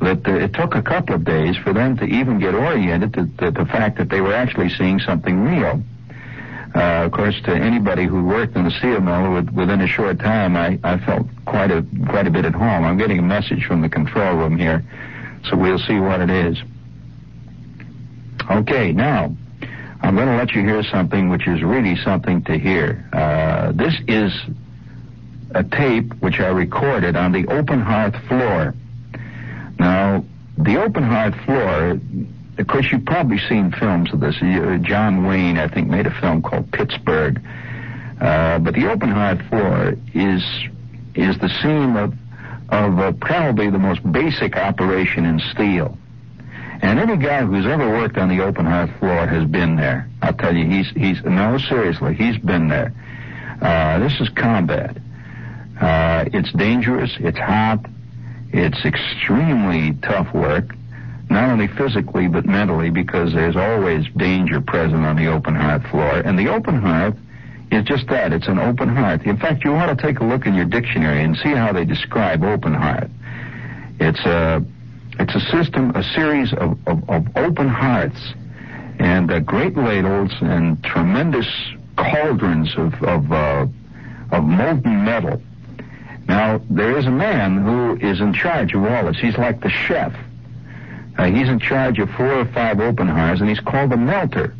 that 0.00 0.26
uh, 0.26 0.34
it 0.34 0.52
took 0.52 0.74
a 0.74 0.82
couple 0.82 1.14
of 1.14 1.24
days 1.24 1.56
for 1.56 1.72
them 1.72 1.96
to 1.96 2.04
even 2.04 2.38
get 2.38 2.54
oriented 2.54 3.14
to, 3.14 3.26
to 3.38 3.50
the 3.50 3.64
fact 3.64 3.96
that 3.96 4.10
they 4.10 4.20
were 4.20 4.34
actually 4.34 4.68
seeing 4.68 4.98
something 4.98 5.42
real. 5.42 5.82
Uh, 6.76 7.06
of 7.06 7.12
course, 7.12 7.40
to 7.44 7.52
anybody 7.54 8.04
who 8.04 8.22
worked 8.22 8.54
in 8.54 8.64
the 8.64 8.70
steel 8.70 9.00
mill 9.00 9.32
with, 9.32 9.48
within 9.50 9.80
a 9.80 9.86
short 9.86 10.18
time, 10.18 10.56
I, 10.56 10.78
I 10.84 10.98
felt 10.98 11.26
quite 11.46 11.70
a 11.70 11.82
quite 12.06 12.26
a 12.26 12.30
bit 12.30 12.44
at 12.44 12.52
home. 12.52 12.84
I'm 12.84 12.98
getting 12.98 13.18
a 13.18 13.22
message 13.22 13.64
from 13.64 13.80
the 13.80 13.88
control 13.88 14.36
room 14.36 14.58
here, 14.58 14.84
so 15.48 15.56
we'll 15.56 15.78
see 15.78 15.98
what 15.98 16.20
it 16.20 16.28
is. 16.28 16.58
Okay, 18.50 18.92
now 18.92 19.34
I'm 20.02 20.14
going 20.16 20.28
to 20.28 20.36
let 20.36 20.52
you 20.52 20.60
hear 20.60 20.82
something 20.82 21.30
which 21.30 21.48
is 21.48 21.62
really 21.62 21.96
something 21.96 22.44
to 22.44 22.58
hear. 22.58 23.08
Uh, 23.10 23.72
this 23.72 23.94
is 24.06 24.32
a 25.54 25.64
tape 25.64 26.12
which 26.20 26.40
I 26.40 26.48
recorded 26.48 27.16
on 27.16 27.32
the 27.32 27.46
open 27.46 27.80
hearth 27.80 28.16
floor. 28.28 28.74
Now, 29.78 30.24
the 30.58 30.76
open 30.82 31.04
hearth 31.04 31.34
floor, 31.46 31.98
of 32.58 32.66
course, 32.66 32.86
you've 32.90 33.04
probably 33.04 33.38
seen 33.38 33.72
films 33.72 34.12
of 34.12 34.20
this. 34.20 34.36
Uh, 34.40 34.78
John 34.80 35.26
Wayne, 35.26 35.58
I 35.58 35.68
think, 35.68 35.88
made 35.88 36.06
a 36.06 36.20
film 36.20 36.42
called 36.42 36.70
Pittsburgh. 36.72 37.40
Uh, 38.20 38.58
but 38.58 38.74
the 38.74 38.90
open 38.90 39.10
hearth 39.10 39.42
floor 39.48 39.94
is 40.14 40.42
is 41.14 41.38
the 41.38 41.48
scene 41.60 41.96
of 41.96 42.14
of 42.70 42.98
uh, 42.98 43.12
probably 43.20 43.70
the 43.70 43.78
most 43.78 44.00
basic 44.10 44.56
operation 44.56 45.24
in 45.24 45.38
steel. 45.52 45.96
And 46.82 46.98
any 46.98 47.16
guy 47.16 47.44
who's 47.44 47.66
ever 47.66 47.88
worked 47.88 48.16
on 48.18 48.28
the 48.28 48.42
open 48.42 48.66
hearth 48.66 48.90
floor 48.98 49.26
has 49.26 49.44
been 49.48 49.76
there. 49.76 50.08
I'll 50.22 50.32
tell 50.34 50.54
you, 50.54 50.66
he's 50.66 50.88
he's 50.90 51.22
no 51.24 51.58
seriously, 51.58 52.14
he's 52.14 52.38
been 52.38 52.68
there. 52.68 52.92
Uh, 53.60 53.98
this 53.98 54.20
is 54.20 54.28
combat. 54.30 54.96
Uh, 55.80 56.24
it's 56.32 56.52
dangerous. 56.52 57.12
It's 57.18 57.38
hot. 57.38 57.84
It's 58.52 58.84
extremely 58.84 59.94
tough 60.02 60.32
work, 60.32 60.74
not 61.28 61.50
only 61.50 61.66
physically 61.66 62.28
but 62.28 62.46
mentally, 62.46 62.90
because 62.90 63.32
there's 63.32 63.56
always 63.56 64.06
danger 64.16 64.60
present 64.60 65.04
on 65.04 65.16
the 65.16 65.26
open 65.26 65.54
hearth 65.54 65.86
floor. 65.88 66.18
And 66.18 66.38
the 66.38 66.48
open 66.48 66.80
hearth 66.80 67.16
is 67.70 67.84
just 67.84 68.06
that. 68.08 68.32
It's 68.32 68.48
an 68.48 68.58
open 68.58 68.88
hearth. 68.88 69.22
In 69.26 69.36
fact, 69.36 69.64
you 69.64 69.74
ought 69.74 69.86
to 69.86 69.96
take 69.96 70.20
a 70.20 70.24
look 70.24 70.46
in 70.46 70.54
your 70.54 70.64
dictionary 70.64 71.22
and 71.22 71.36
see 71.36 71.50
how 71.50 71.72
they 71.72 71.84
describe 71.84 72.44
open 72.44 72.74
hearth. 72.74 73.10
It's 73.98 74.20
a 74.20 74.64
it's 75.18 75.34
a 75.34 75.40
system, 75.40 75.92
a 75.96 76.02
series 76.02 76.52
of, 76.52 76.78
of, 76.86 77.08
of 77.08 77.36
open 77.36 77.68
hearths, 77.68 78.34
and 78.98 79.30
uh, 79.30 79.40
great 79.40 79.74
ladles 79.74 80.30
and 80.42 80.82
tremendous 80.84 81.48
cauldrons 81.96 82.76
of 82.76 82.94
of, 83.02 83.32
uh, 83.32 83.66
of 84.30 84.44
molten 84.44 85.04
metal 85.04 85.40
now, 86.28 86.60
there 86.68 86.98
is 86.98 87.06
a 87.06 87.10
man 87.10 87.56
who 87.58 87.96
is 87.96 88.20
in 88.20 88.32
charge 88.32 88.74
of 88.74 88.84
all 88.84 89.06
this. 89.06 89.18
He's 89.18 89.38
like 89.38 89.60
the 89.60 89.70
chef. 89.70 90.12
Uh, 91.18 91.24
he's 91.24 91.48
in 91.48 91.58
charge 91.58 91.98
of 91.98 92.10
four 92.10 92.32
or 92.32 92.44
five 92.46 92.80
open 92.80 93.08
hearths, 93.08 93.40
and 93.40 93.48
he's 93.48 93.60
called 93.60 93.90
the 93.90 93.96
melter. 93.96 94.54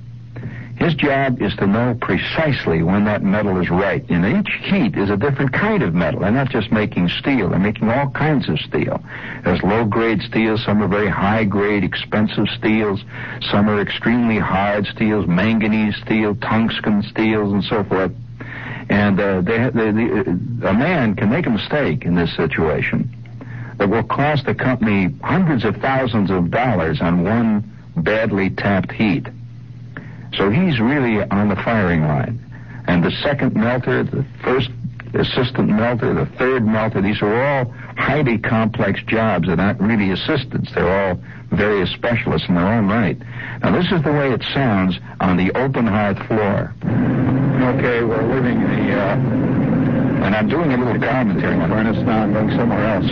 His 0.78 0.94
job 0.94 1.40
is 1.40 1.54
to 1.56 1.66
know 1.66 1.96
precisely 2.00 2.82
when 2.82 3.06
that 3.06 3.22
metal 3.22 3.58
is 3.60 3.70
right. 3.70 4.04
And 4.10 4.26
each 4.26 4.52
heat 4.62 4.96
is 4.96 5.08
a 5.08 5.16
different 5.16 5.54
kind 5.54 5.82
of 5.82 5.94
metal. 5.94 6.20
They're 6.20 6.30
not 6.30 6.50
just 6.50 6.70
making 6.70 7.08
steel, 7.08 7.48
they're 7.48 7.58
making 7.58 7.88
all 7.88 8.10
kinds 8.10 8.48
of 8.50 8.58
steel. 8.60 9.02
There's 9.42 9.62
low 9.62 9.86
grade 9.86 10.20
steel, 10.20 10.58
some 10.58 10.82
are 10.82 10.88
very 10.88 11.08
high 11.08 11.44
grade, 11.44 11.82
expensive 11.82 12.46
steels, 12.58 13.02
some 13.50 13.70
are 13.70 13.80
extremely 13.80 14.38
hard 14.38 14.86
steels, 14.86 15.26
manganese 15.26 15.96
steel, 15.96 16.34
tungsten 16.36 17.02
steels, 17.04 17.54
and 17.54 17.64
so 17.64 17.82
forth. 17.84 18.12
And 18.90 19.18
uh, 19.18 19.40
they, 19.40 19.70
they, 19.70 19.90
they, 19.92 20.68
a 20.68 20.74
man 20.74 21.16
can 21.16 21.30
make 21.30 21.46
a 21.46 21.50
mistake 21.50 22.04
in 22.04 22.14
this 22.14 22.36
situation 22.36 23.15
that 23.78 23.88
will 23.88 24.04
cost 24.04 24.46
the 24.46 24.54
company 24.54 25.14
hundreds 25.22 25.64
of 25.64 25.76
thousands 25.76 26.30
of 26.30 26.50
dollars 26.50 27.00
on 27.00 27.24
one 27.24 27.72
badly 27.96 28.50
tapped 28.50 28.92
heat. 28.92 29.26
So 30.34 30.50
he's 30.50 30.80
really 30.80 31.22
on 31.22 31.48
the 31.48 31.56
firing 31.56 32.02
line. 32.02 32.42
And 32.86 33.02
the 33.02 33.10
second 33.22 33.54
melter, 33.54 34.04
the 34.04 34.24
first 34.42 34.70
assistant 35.14 35.68
melter, 35.68 36.14
the 36.14 36.26
third 36.36 36.66
melter, 36.66 37.00
these 37.00 37.20
are 37.22 37.42
all 37.42 37.74
highly 37.96 38.38
complex 38.38 39.02
jobs. 39.06 39.46
They're 39.46 39.56
not 39.56 39.80
really 39.80 40.10
assistants. 40.10 40.72
They're 40.74 41.08
all 41.08 41.20
various 41.50 41.90
specialists 41.92 42.48
in 42.48 42.54
their 42.54 42.66
own 42.66 42.88
right. 42.88 43.18
Now, 43.62 43.72
this 43.72 43.90
is 43.90 44.02
the 44.02 44.12
way 44.12 44.32
it 44.32 44.42
sounds 44.52 44.98
on 45.20 45.36
the 45.36 45.56
open 45.56 45.86
hearth 45.86 46.18
floor. 46.26 46.74
Okay, 47.74 48.04
we're 48.04 48.34
leaving 48.34 48.60
the, 48.60 48.92
uh, 48.92 49.16
and 50.26 50.34
I'm 50.34 50.48
doing 50.48 50.72
a 50.72 50.76
little 50.76 51.00
commentary 51.00 51.54
on 51.54 51.70
furnace 51.70 52.02
now. 52.04 52.22
I'm 52.22 52.32
going 52.32 52.50
somewhere 52.50 52.84
else. 52.86 53.06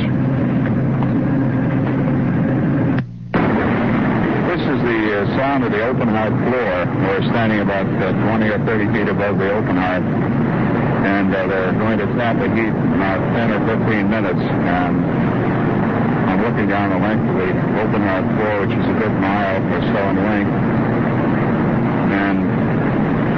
This 4.50 4.60
is 4.68 4.82
the 5.14 5.26
sound 5.38 5.62
of 5.62 5.70
the 5.70 5.82
open 5.86 6.08
hearth 6.08 6.34
floor. 6.50 6.74
We're 7.06 7.22
standing 7.30 7.60
about 7.60 7.86
uh, 8.02 8.10
20 8.10 8.48
or 8.50 8.58
30 8.66 8.92
feet 8.92 9.08
above 9.08 9.38
the 9.38 9.52
open 9.54 9.76
hearth 9.76 10.02
and 11.04 11.30
uh, 11.36 11.46
they're 11.46 11.76
going 11.76 11.98
to 11.98 12.06
tap 12.16 12.40
the 12.40 12.48
heat 12.56 12.72
in 12.72 12.92
about 12.96 13.20
10 13.36 13.52
or 13.52 13.60
15 13.78 14.10
minutes. 14.10 14.40
And 14.40 14.96
I'm 16.26 16.40
looking 16.42 16.66
down 16.66 16.90
the 16.90 16.98
length 16.98 17.28
of 17.28 17.36
the 17.36 17.50
open 17.84 18.00
hearth 18.02 18.28
floor, 18.34 18.54
which 18.66 18.74
is 18.74 18.86
a 18.88 18.96
good 18.98 19.14
mile 19.22 19.60
or 19.60 19.80
so 19.84 20.00
in 20.10 20.16
length. 20.24 20.56
And 22.10 22.36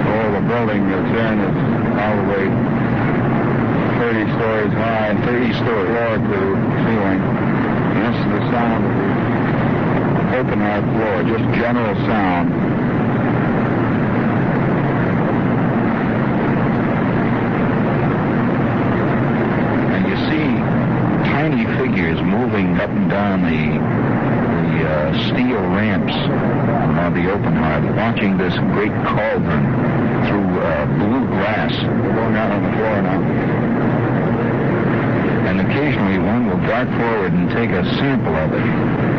all 0.08 0.28
the 0.32 0.44
building 0.46 0.82
that's 0.88 1.12
in 1.12 1.34
is 1.42 1.56
probably 1.92 2.46
30 4.00 4.24
stories 4.38 4.72
high 4.78 5.12
30 5.26 5.52
story 5.60 5.86
floor 5.92 6.12
to 6.22 6.40
ceiling. 6.86 7.20
And 7.20 8.00
this 8.06 8.16
is 8.16 8.28
the 8.30 8.42
sound 8.54 8.80
of 8.86 8.94
the 8.94 9.15
open 10.36 10.60
hearth 10.60 10.84
floor, 10.92 11.38
just 11.38 11.44
general 11.56 11.94
sound. 12.04 12.52
And 19.96 20.02
you 20.04 20.16
see 20.28 20.48
tiny 21.32 21.64
figures 21.80 22.20
moving 22.20 22.76
up 22.76 22.90
and 22.90 23.08
down 23.08 23.42
the 23.48 23.80
the 24.76 24.84
uh, 24.84 25.12
steel 25.28 25.60
ramps 25.72 26.12
on 26.12 27.14
the 27.14 27.32
open 27.32 27.56
hearth, 27.56 27.96
watching 27.96 28.36
this 28.36 28.52
great 28.76 28.92
cauldron 29.08 29.64
through 30.28 30.60
uh, 30.60 30.84
blue 30.98 31.26
glass. 31.28 31.72
Going 31.72 32.36
out 32.36 32.52
on 32.52 32.62
the 32.62 32.72
floor 32.76 33.02
now. 33.02 33.20
And 35.48 35.60
occasionally 35.62 36.18
one 36.18 36.46
will 36.46 36.60
dart 36.66 36.88
forward 36.88 37.32
and 37.32 37.48
take 37.50 37.70
a 37.70 37.84
sample 37.96 38.36
of 38.36 38.52
it. 38.52 39.15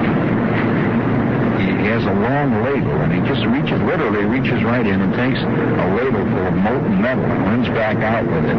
He 1.57 1.65
has 1.89 2.03
a 2.03 2.13
long 2.13 2.61
ladle, 2.63 3.01
and 3.01 3.11
he 3.11 3.21
just 3.27 3.45
reaches, 3.47 3.81
literally 3.81 4.25
reaches 4.25 4.63
right 4.63 4.85
in 4.85 5.01
and 5.01 5.13
takes 5.13 5.39
a 5.41 5.85
ladle 5.97 6.23
full 6.29 6.47
of 6.47 6.53
molten 6.53 7.01
metal 7.01 7.23
and 7.25 7.41
runs 7.45 7.67
back 7.69 7.97
out 7.97 8.25
with 8.25 8.45
it, 8.45 8.57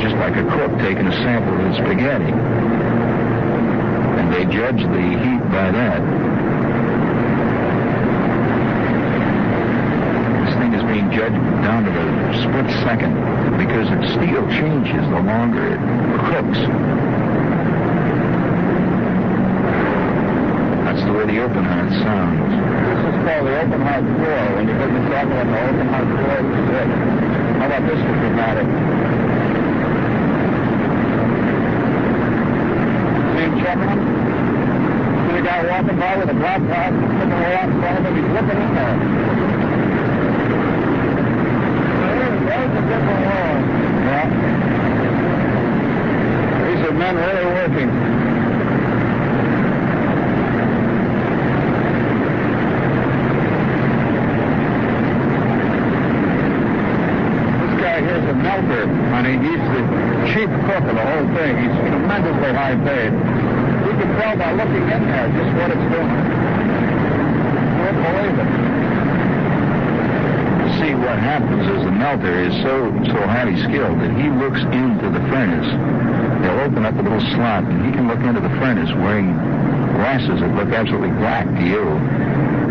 just 0.00 0.16
like 0.16 0.34
a 0.36 0.44
cook 0.56 0.72
taking 0.80 1.06
a 1.06 1.12
sample 1.12 1.52
of 1.52 1.60
the 1.68 1.74
spaghetti 1.84 2.32
And 4.16 4.32
they 4.32 4.44
judge 4.48 4.80
the 4.80 5.06
heat 5.20 5.42
by 5.52 5.68
that. 5.70 6.00
This 10.46 10.54
thing 10.56 10.72
is 10.72 10.82
being 10.88 11.10
judged 11.12 11.36
down 11.60 11.84
to 11.84 11.90
the 11.92 12.08
split 12.40 12.68
second 12.80 13.12
because 13.60 13.90
its 13.92 14.14
steel 14.16 14.48
changes 14.56 15.04
the 15.12 15.20
longer 15.20 15.76
it 15.76 15.80
cooks. 16.32 16.58
That's 21.20 21.32
the 21.32 21.44
open 21.44 21.64
hearth 21.64 21.92
sounds. 22.00 22.48
This 22.48 22.96
is 23.12 23.20
called 23.28 23.44
the 23.44 23.52
open 23.60 23.80
hearth 23.84 24.08
floor. 24.08 24.56
When 24.56 24.64
you 24.68 24.72
put 24.72 24.88
the 24.88 25.04
trouble 25.04 25.36
on 25.36 25.52
the 25.52 25.60
open 25.68 25.86
hearth 25.92 26.08
floor, 26.16 26.40
it's 26.40 26.64
good. 26.64 26.88
How 27.60 27.66
about 27.68 27.84
this 27.84 28.00
for 28.00 28.16
dramatic? 28.24 28.64
Same 33.36 33.52
gentleman? 33.60 34.00
guy 35.44 35.60
walking 35.68 35.98
by 35.98 36.16
with 36.16 36.30
a 36.30 36.34
black 36.34 36.60
sticking 36.60 37.40
way 37.40 37.54
out 37.54 37.68
in 37.68 37.80
front 37.80 37.98
of 37.98 38.04
him. 38.04 38.14
He's 38.16 38.32
looking 38.32 38.60
in 38.60 38.74
there. 38.76 38.96
There's 42.48 42.70
a 42.70 42.82
different 42.88 43.20
world. 43.28 43.60
Yeah. 44.08 44.26
These 46.64 46.80
are 46.88 46.96
men 46.96 47.14
really 47.16 47.44
working. 47.44 47.90
This 57.60 57.74
guy 57.80 58.00
here's 58.66 58.84
a 58.84 58.86
melter, 58.86 59.08
honey. 59.10 59.38
He's 59.38 59.60
the 59.60 59.82
chief 60.34 60.50
cook 60.66 60.84
of 60.84 60.94
the 60.94 61.04
whole 61.04 61.28
thing. 61.34 61.56
He's 61.56 61.74
tremendously 61.88 62.52
high 62.52 62.76
paid. 62.76 63.12
You 63.12 63.92
can 63.96 64.10
tell 64.20 64.36
by 64.36 64.52
looking 64.52 64.84
in 64.88 65.02
there 65.08 65.28
just 65.32 65.52
what 65.56 65.70
it's 65.70 65.86
doing. 65.88 66.10
You 67.70 67.80
wouldn't 67.84 68.04
believe 68.04 68.36
it. 68.38 68.50
See, 70.80 70.94
what 70.94 71.18
happens 71.18 71.66
is 71.68 71.84
the 71.84 71.90
melter 71.90 72.40
is 72.40 72.54
so 72.62 72.88
so 73.04 73.20
highly 73.26 73.56
skilled 73.60 74.00
that 74.00 74.12
he 74.16 74.30
looks 74.30 74.60
into 74.72 75.10
the 75.10 75.20
furnace. 75.28 75.68
They'll 76.42 76.60
open 76.60 76.86
up 76.86 76.94
a 76.94 77.02
little 77.02 77.20
slot, 77.36 77.64
and 77.64 77.84
he 77.84 77.92
can 77.92 78.08
look 78.08 78.20
into 78.20 78.40
the 78.40 78.48
furnace 78.60 78.90
wearing 78.96 79.36
glasses 80.00 80.40
that 80.40 80.54
look 80.54 80.72
absolutely 80.72 81.10
black 81.20 81.44
to 81.46 81.64
you. 81.64 81.84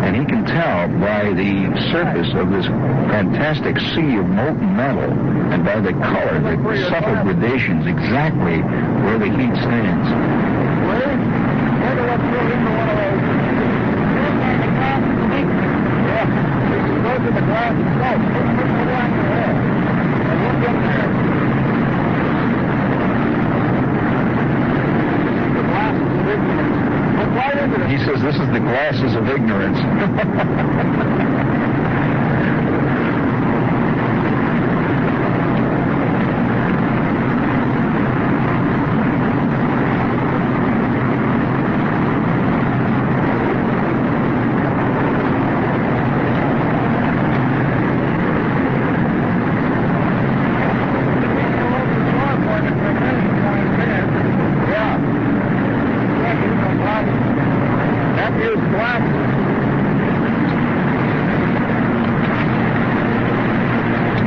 And 0.02 0.16
he 0.16 0.24
can 0.24 0.44
tell 0.46 0.88
by 1.00 1.32
the 1.32 1.70
surface 1.92 2.32
of 2.34 2.50
this 2.50 2.66
fantastic 2.66 3.78
sea 3.78 4.16
of 4.16 4.26
molten 4.26 4.76
metal 4.76 5.10
and 5.52 5.64
by 5.64 5.80
the 5.80 5.92
color, 5.92 6.40
the 6.40 6.88
subtle 6.88 7.22
gradations, 7.22 7.86
exactly 7.86 8.62
where 9.04 9.18
the 9.18 9.28
heat 9.28 9.54
stands 9.62 10.40
wonder 11.90 12.06
what's 12.06 12.22
through 12.22 12.52
into 12.54 12.70
one 12.70 12.88
of 12.88 12.96
those. 12.96 13.20
Yeah, 16.06 16.26
go 17.02 17.12
to 17.18 17.30
the 17.34 17.44
glass 17.50 17.74
itself. 17.74 18.20
Put, 18.30 18.46
put 18.56 18.66
it 18.66 18.94
on 18.94 19.08
your 19.10 19.26
head. 19.34 19.54
And 20.30 20.38
look 20.46 20.60
in 20.70 20.76
there. 20.86 21.08
The 25.50 25.64
glasses 25.66 26.10
of 26.14 26.26
ignorance. 26.30 26.78
Look 27.18 27.26
right 27.26 27.26
into 27.26 27.26
it. 27.26 27.29
He 27.90 27.98
says 28.04 28.22
this 28.22 28.36
is 28.36 28.48
the 28.52 28.60
glasses 28.60 29.14
of 29.14 29.28
ignorance. 29.28 29.78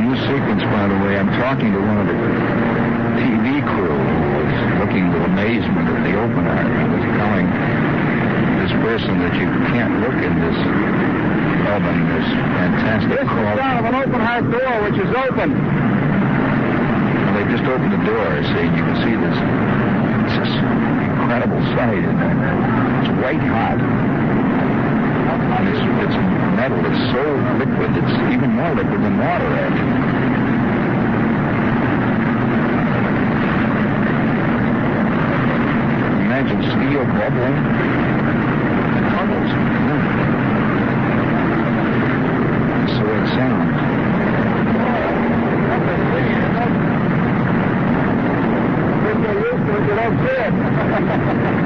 New 0.04 0.16
sequence, 0.28 0.62
by 0.70 0.86
the 0.88 0.98
way. 1.02 1.18
I'm 1.18 1.32
talking 1.40 1.72
to 1.72 1.80
one 1.80 1.98
of 1.98 2.06
the 2.06 2.14
TV 3.18 3.64
crew 3.64 3.96
who 3.96 4.28
was 4.38 4.54
looking 4.78 5.10
with 5.10 5.22
amazement 5.24 5.88
at 5.88 6.00
the 6.04 6.14
open 6.20 6.44
hearth. 6.44 6.70
I 6.70 6.86
was 6.92 7.04
telling 7.18 7.46
this 8.62 8.72
person 8.84 9.18
that 9.18 9.34
you 9.34 9.48
can't 9.74 9.98
look 10.04 10.14
in 10.14 10.34
this 10.40 10.58
oven, 11.74 11.98
this 12.14 12.28
crawl. 13.34 13.56
sound 13.58 13.78
of 13.82 13.86
an 13.90 13.94
open 13.98 14.20
hearth 14.20 14.48
door 14.54 14.74
which 14.86 14.98
is 15.02 15.10
open. 15.10 15.48
They've 17.34 17.50
just 17.50 17.66
opened 17.66 17.92
the 17.92 18.02
door, 18.06 18.26
see, 18.54 18.66
you 18.70 18.82
can 18.86 18.96
see 19.02 19.14
this. 19.18 19.36
It's 20.24 20.36
this 20.38 20.52
incredible 20.54 21.60
sight 21.74 22.02
there. 22.06 22.54
It's 23.02 23.10
white 23.18 23.42
hot. 23.42 23.80
And 25.54 25.68
it's, 25.68 25.82
it's 26.06 26.16
metal. 26.58 26.78
It's 26.86 27.02
so 27.14 27.22
liquid. 27.58 27.90
It's 27.94 28.14
even 28.32 28.50
more 28.54 28.74
liquid 28.74 29.00
than 29.02 29.18
water, 29.18 29.50
actually. 29.54 30.94
Imagine 36.24 36.60
steel 36.62 37.04
bubbling. 37.18 37.56
It 38.98 39.04
bubbles. 39.14 39.50
That's 42.74 42.94
the 42.98 43.04
way 43.04 43.18
it 43.18 43.28
sounds. 43.34 43.74
If 49.06 49.16
you're 49.22 49.40
used 49.40 49.66
to 49.66 49.72
it, 49.76 49.82
you 49.88 49.94
don't 49.94 50.18
see 50.18 50.38
it. 50.44 51.64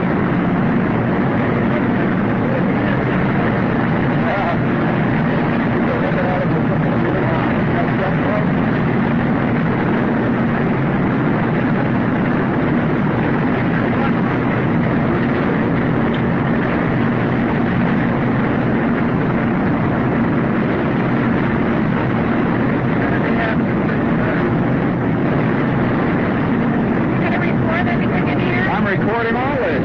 I'm 28.69 28.87
recording 28.87 29.35
all 29.37 29.57
this. 29.57 29.83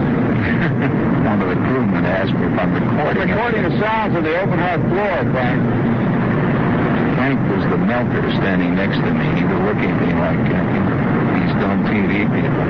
One 1.23 1.41
of 1.41 1.49
the 1.49 1.55
crewmen 1.55 2.05
asked 2.05 2.33
me 2.33 2.45
if 2.45 2.59
I'm 2.59 2.69
I'm 2.69 2.73
recording. 2.73 3.29
it. 3.29 3.33
recording 3.33 3.63
the 3.63 3.79
sounds 3.79 4.15
of 4.15 4.23
the 4.23 4.35
open 4.39 4.59
hearth 4.59 4.81
floor, 4.91 5.15
Frank. 5.33 5.59
Frank 7.15 7.39
was 7.49 7.62
the 7.73 7.85
melter 7.89 8.21
standing 8.37 8.75
next 8.75 9.01
to 9.01 9.09
me. 9.09 9.25
He 9.33 9.43
was 9.49 9.57
looking 9.65 9.89
at 9.89 9.97
me 9.97 10.13
like 10.13 10.45
uh, 10.45 10.61
these 11.33 11.53
dumb 11.57 11.81
TV 11.89 12.21
people. 12.29 12.65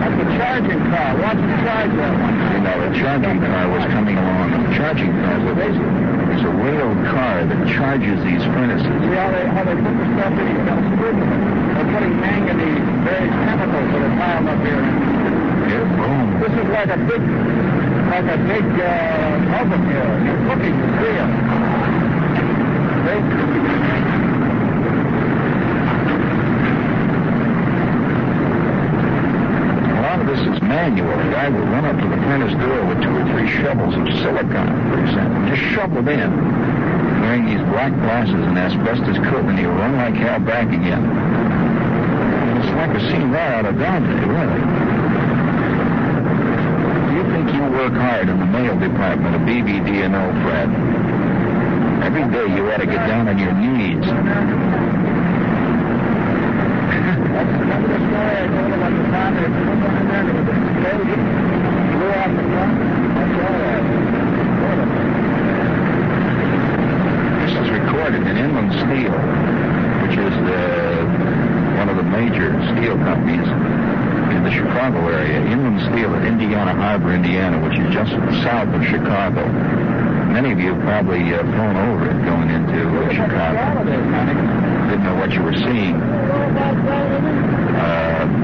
That's 0.00 0.16
a 0.24 0.28
charging 0.40 0.80
car. 0.88 1.10
Watch 1.20 1.36
it 1.36 1.60
charge 1.60 1.92
that 2.00 2.14
one. 2.16 2.32
You 2.48 2.60
know, 2.64 2.76
a 2.80 2.90
charging 2.96 3.40
car 3.44 3.68
was 3.68 3.84
coming 3.92 4.16
along. 4.16 4.56
The 4.56 4.72
charging 4.80 5.12
car 5.12 5.36
is 5.36 5.44
a, 5.52 5.68
is 5.68 6.40
a 6.40 6.52
railed 6.56 7.04
car 7.12 7.44
that 7.44 7.60
charges 7.76 8.24
these 8.24 8.40
furnaces. 8.56 8.88
See 8.88 9.16
how 9.20 9.36
they 9.36 9.44
how 9.52 9.68
they 9.68 9.76
put 9.76 9.94
the 10.00 10.06
stuff 10.16 10.32
in? 10.32 10.64
Got. 10.64 10.80
They're 10.80 11.92
putting 11.92 12.16
manganese, 12.20 12.88
various 13.04 13.36
chemicals 13.36 13.84
that 13.84 14.00
are 14.00 14.16
piled 14.16 14.48
up 14.48 14.64
here. 14.64 14.80
Yeah, 15.68 15.84
boom. 15.92 16.40
This 16.40 16.52
is 16.56 16.68
like 16.72 16.88
a 16.88 16.96
big, 17.04 17.20
like 18.10 18.26
a 18.26 18.38
big 18.42 18.66
uh, 18.66 19.60
oven 19.62 19.86
here. 19.86 20.10
You're 20.26 20.42
cooking 20.50 20.74
steel. 20.98 21.30
A 29.94 30.02
lot 30.02 30.18
of 30.20 30.26
this 30.26 30.42
is 30.42 30.58
manual. 30.60 31.06
A 31.14 31.30
guy 31.30 31.48
will 31.50 31.66
run 31.70 31.84
up 31.84 31.96
to 32.02 32.08
the 32.10 32.16
furnace 32.26 32.52
door 32.58 32.84
with 32.90 33.00
two 33.00 33.14
or 33.14 33.24
three 33.30 33.48
shovels 33.62 33.94
of 33.94 34.06
silicon, 34.18 34.66
for 34.90 34.98
example, 35.06 35.46
just 35.54 35.62
shovel 35.70 36.02
it 36.08 36.18
in, 36.18 36.30
wearing 37.22 37.46
these 37.46 37.62
black 37.70 37.94
glasses 37.94 38.34
and 38.34 38.58
asbestos 38.58 39.18
coat, 39.30 39.44
and 39.46 39.56
he'll 39.56 39.70
run 39.70 39.94
like 39.94 40.14
hell 40.14 40.40
back 40.40 40.66
again. 40.66 41.06
It's 42.58 42.74
like 42.74 42.90
a 42.90 43.00
scene 43.06 43.30
right 43.30 43.54
out 43.54 43.66
of 43.66 43.78
Dante, 43.78 44.18
really. 44.26 44.60
Do 47.06 47.12
you 47.16 47.24
think 47.32 47.46
you 47.54 47.62
work 47.90 48.00
hard 48.00 48.28
in 48.28 48.38
the 48.38 48.46
mail 48.46 48.78
department 48.78 49.34
of 49.34 49.40
BBD&O, 49.42 50.42
Fred? 50.42 50.70
Every 52.04 52.22
day 52.30 52.46
you 52.54 52.70
ought 52.70 52.78
to 52.78 52.86
get 52.86 53.06
down 53.06 53.28
on 53.28 53.38
your 53.38 53.52
knees. 53.52 54.04
Remember 57.40 57.88
the 57.88 57.98
story 57.98 58.36
I 58.36 58.46
told 58.46 58.72
about 58.74 58.92
the 58.94 59.02
time 59.10 59.34
they 59.34 59.42
put 59.42 59.78
them 59.80 59.96
in 59.96 60.06
there 60.08 60.20
and 60.20 60.28
it 60.28 60.34
was 60.38 60.48
exploded? 60.50 61.20
Blew 61.90 62.10
off 62.20 62.30
the 62.30 62.44
front? 62.50 62.74
That's 63.16 63.36
all 63.40 63.58
that. 63.60 63.82
This 67.40 67.52
is 67.58 67.68
recorded 67.70 68.22
in 68.26 68.34
Inland 68.36 68.72
Steel, 68.72 69.16
which 70.04 70.16
is 70.18 70.34
the, 70.46 70.62
one 71.78 71.88
of 71.88 71.96
the 71.96 72.04
major 72.04 72.54
steel 72.74 72.96
companies 72.98 73.48
in 74.36 74.42
the 74.44 74.49
the 74.49 74.49
Chicago 74.60 75.08
area, 75.08 75.40
Inland 75.40 75.80
Steel 75.88 76.12
at 76.14 76.22
Indiana 76.26 76.74
Harbor, 76.76 77.14
Indiana, 77.14 77.58
which 77.64 77.78
is 77.80 77.88
just 77.94 78.10
south 78.44 78.68
of 78.68 78.84
Chicago. 78.84 79.48
Many 80.28 80.52
of 80.52 80.60
you 80.60 80.74
have 80.74 80.82
probably 80.84 81.32
uh, 81.32 81.40
flown 81.56 81.76
over 81.80 82.10
it 82.12 82.20
going 82.28 82.50
into 82.52 82.84
uh, 82.84 83.08
Chicago. 83.08 83.56
Didn't 83.88 85.00
know 85.04 85.14
what 85.16 85.32
you 85.32 85.40
were 85.42 85.56
seeing. 85.56 85.96
Uh, 85.96 86.04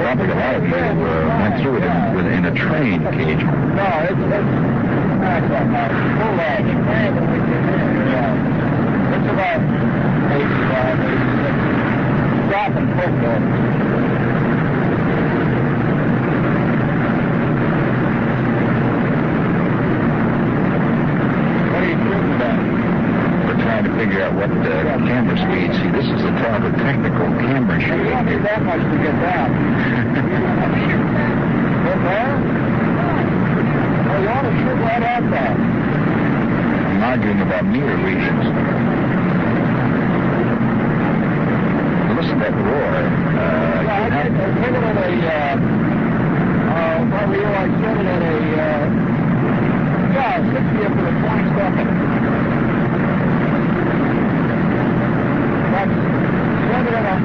probably 0.01 0.31
a 0.33 0.37
lot 0.41 0.55
of 0.57 0.65
you 0.65 0.73
uh, 0.73 1.05
went 1.37 1.61
through 1.61 1.77
it 1.77 1.85
in, 1.85 2.27
in 2.33 2.49
a 2.49 2.55
train 2.57 3.05
occasionally. 3.07 3.77
No, 3.77 3.85
it's, 4.09 4.17
about 4.17 5.93
full 6.17 6.41
edge. 6.41 6.65
Yeah. 8.09 9.13
It's 9.13 9.29
about 9.37 9.61
85, 10.33 10.97
86. 10.97 12.49
Dropping 12.49 12.89
football. 12.97 13.37
What 21.73 21.83
are 21.83 21.89
you 21.89 21.97
shooting 22.01 22.33
about? 22.37 22.61
We're 23.45 23.61
trying 24.35 24.51
to 24.51 24.57
figure 24.63 24.91
out 24.91 24.99
what 24.99 24.99
the 24.99 25.07
camera 25.07 25.37
speed. 25.39 25.71
See, 25.79 25.91
this 25.95 26.07
is 26.07 26.21
the 26.23 26.31
type 26.43 26.63
of 26.63 26.73
technical 26.83 27.27
camera 27.39 27.79
You 27.79 27.87
don't 27.87 28.03
shooting 28.03 28.25
need 28.27 28.29
here. 28.29 28.43
that 28.43 28.63
much 28.63 28.83
to 28.83 28.97
get 28.99 29.17
down. 29.23 29.49
What 31.87 31.99
there? 32.07 32.35
Oh, 34.07 34.19
you 34.23 34.29
want 34.29 34.47
to 34.47 34.53
shoot 34.57 34.79
right 34.83 35.03
at 35.03 35.25
that. 35.31 35.55
I'm 35.57 37.03
arguing 37.03 37.41
about 37.43 37.65
meter 37.67 37.97
readings. 38.03 38.47
Listen 42.17 42.39
to 42.39 42.45
that 42.49 42.55
roar. 42.57 42.95
Uh, 42.97 43.07
Yeah, 43.37 43.83
you 43.83 43.91
I 43.91 44.17
have- 44.17 44.27
I 44.27 44.49
took 44.57 44.75
it 44.75 44.83
at 44.83 44.97
a, 44.97 45.11
uh, 45.27 45.55
uh, 46.73 46.99
probably 47.11 47.39
you, 47.39 47.45
I 47.47 47.67
set 47.69 47.97
it 48.01 48.07
at 48.07 48.23
a, 48.23 48.37
uh, 48.57 48.85
yeah, 50.17 50.41
60th 50.41 50.97
of 50.97 51.05
a 51.07 51.13
22nd. 51.21 51.89
That's, 55.73 55.95
set 56.73 56.87
it 56.87 56.95
at 56.95 57.07
a, 57.13 57.17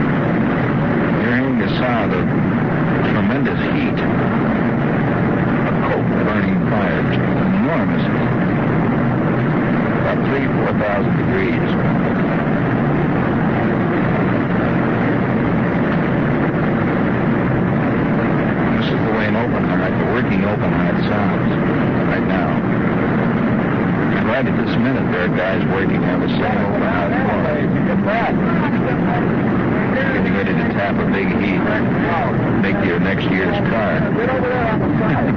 You're 0.00 1.34
hearing 1.36 1.58
the 1.58 1.68
sound 1.78 2.12
of 2.14 2.24
tremendous 3.12 3.60
heat. 3.74 3.98
A 5.68 5.72
coke 5.88 6.10
burning 6.24 6.58
fire. 6.70 7.02
Just 7.12 7.30
enormous 7.60 8.04
heat. 8.08 8.30
About 10.00 10.18
three, 10.28 10.46
four 10.56 10.72
thousand 10.80 11.14
degrees. 11.20 11.70
This 17.60 18.86
is 18.86 19.00
the 19.04 19.12
way 19.12 19.26
an 19.28 19.36
open 19.36 19.64
hearth, 19.68 19.92
the 19.98 20.06
working 20.14 20.42
open 20.46 20.70
hearth 20.72 21.00
sounds 21.04 21.50
right 22.08 22.26
now. 22.26 22.48
And 24.16 24.24
right 24.26 24.46
at 24.46 24.56
this 24.56 24.74
minute, 24.78 25.04
there 25.12 25.24
are 25.28 25.34
guys 25.36 25.60
working 25.74 26.00
on 26.04 26.20
the 26.24 26.28
same 26.30 26.60
open 26.64 26.82
hearth 26.82 27.12
quality. 27.12 27.66
get 27.84 28.00
back. 28.06 28.32
Getting 30.14 30.34
ready 30.34 30.52
to 30.54 30.64
tap 30.72 30.94
a 30.96 31.06
big 31.12 31.28
heat. 31.42 31.60
Make 32.64 32.78
your 32.86 33.00
next 33.00 33.24
year's 33.28 33.56
car. 33.68 34.00
Get 34.16 34.30
over 34.30 34.48
there 34.48 34.66
on 34.72 34.78
the 34.80 34.88
side. 34.98 35.34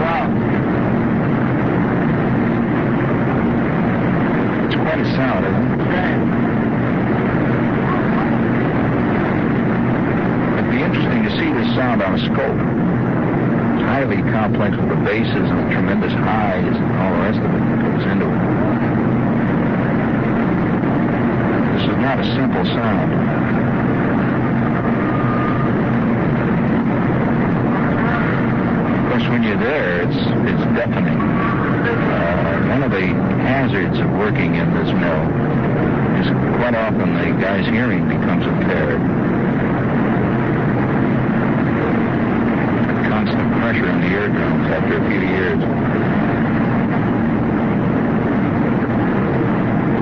Wow. 0.00 0.26
It's 4.66 4.76
quite 4.76 5.00
a 5.00 5.08
sound, 5.16 5.44
isn't 5.46 5.70
it? 5.70 5.80
It'd 10.58 10.70
be 10.70 10.80
interesting 10.82 11.22
to 11.24 11.30
see 11.38 11.52
this 11.52 11.68
sound 11.76 12.02
on 12.02 12.14
a 12.14 12.18
scope. 12.24 12.60
It's 13.76 13.84
highly 13.84 14.22
complex 14.32 14.76
with 14.76 14.88
the 14.88 14.96
basses 15.04 15.46
and 15.50 15.58
the 15.58 15.68
tremendous 15.74 16.12
highs 16.12 16.64
and 16.76 16.92
all 17.00 17.12
the 17.12 17.22
rest 17.28 17.38
of 17.38 17.50
it 17.54 17.60
that 17.60 17.78
goes 17.84 18.04
into 18.12 18.26
it. 18.26 18.40
This 21.76 21.84
is 21.90 21.96
not 22.00 22.09
a 22.20 22.24
simple 22.36 22.64
sound. 22.66 23.12
Of 28.92 29.10
course, 29.10 29.26
when 29.30 29.42
you're 29.42 29.56
there, 29.56 30.02
it's 30.02 30.16
it's 30.52 30.64
deafening. 30.76 31.16
Uh, 31.16 32.68
one 32.68 32.82
of 32.82 32.90
the 32.90 33.06
hazards 33.48 33.98
of 33.98 34.10
working 34.20 34.56
in 34.56 34.68
this 34.74 34.92
mill 34.92 35.24
is 36.20 36.28
quite 36.60 36.74
often 36.76 37.08
the 37.16 37.40
guy's 37.40 37.64
hearing 37.64 38.06
becomes 38.06 38.44
impaired. 38.44 39.00
Constant 43.08 43.52
pressure 43.60 43.88
in 43.88 44.00
the 44.02 44.08
eardrums 44.08 44.66
after 44.68 44.98
a 44.98 45.08
few 45.08 45.20
years. 45.20 45.62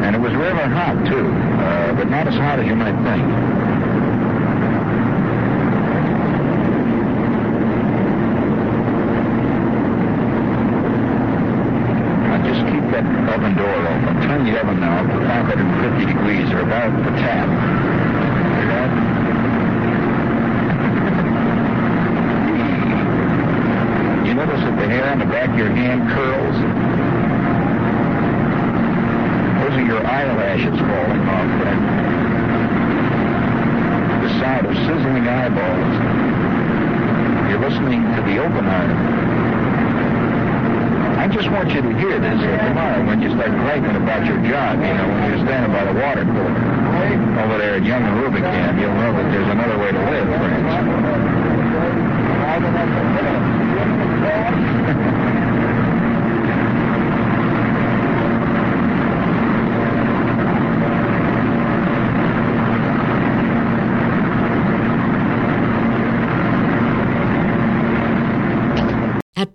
And 0.03 0.17
it 0.17 0.19
was 0.19 0.35
rather 0.35 0.67
hot, 0.75 1.07
too, 1.07 1.48
uh, 1.59 1.93
but 1.95 2.09
not 2.09 2.27
as 2.29 2.35
hot 2.35 2.59
as 2.61 2.67
you 2.67 2.77
might 2.77 2.97
think. 3.05 3.25
Just 12.49 12.65
keep 12.73 12.85
that 12.97 13.05
oven 13.29 13.55
door 13.57 13.69
open. 13.69 14.23
Turn 14.25 14.45
the 14.47 14.59
oven 14.59 14.81
now 14.81 15.05
up 15.05 15.07
to 15.07 15.21
550 15.21 16.07
degrees 16.07 16.51
or 16.51 16.61
about 16.61 16.97
the 17.05 17.11
tap. 17.21 17.49
You 24.27 24.35
notice 24.35 24.61
that 24.61 24.77
the 24.77 24.89
hair 24.89 25.09
on 25.11 25.19
the 25.19 25.25
back 25.27 25.51
of 25.51 25.57
your 25.59 25.71
hand 25.71 26.09
curls? 26.13 26.57
Those 29.61 29.75
are 29.77 29.87
your 29.89 30.05
eyelashes 30.07 30.77
falling 30.77 31.25
off 31.29 31.51
there. 31.65 31.81
The 34.21 34.31
sound 34.41 34.67
of 34.67 34.75
sizzling 34.85 35.27
eyeballs. 35.29 35.95
You're 37.49 37.58
listening 37.69 38.01
to 38.01 38.23
the 38.23 38.39
open 38.39 38.65
hearth. 38.65 38.97
I 41.19 41.29
just 41.29 41.51
want 41.51 41.69
you 41.69 41.83
to 41.83 41.93
hear 41.99 42.19
this 42.19 42.41
uh, 42.41 42.69
tomorrow 42.69 43.05
when 43.05 43.21
you 43.21 43.29
start 43.29 43.51
griping 43.51 43.95
about 43.95 44.25
your 44.25 44.39
job, 44.49 44.81
you 44.81 44.95
know, 44.95 45.07
when 45.07 45.29
you're 45.29 45.45
standing 45.45 45.73
by 45.73 45.85
the 45.85 45.93
water 45.93 46.25
cooler 46.25 46.49
over 47.45 47.59
there 47.59 47.75
at 47.77 47.85
Young 47.85 48.03
and 48.03 48.17
Rubicam, 48.25 48.81
you'll 48.81 48.95
know 48.95 49.13
that 49.13 49.31
there's 49.31 49.49
another 49.49 49.77
way 49.77 49.93
to 49.93 49.99
live, 49.99 50.29
friends. 50.29 51.19
At 69.39 69.55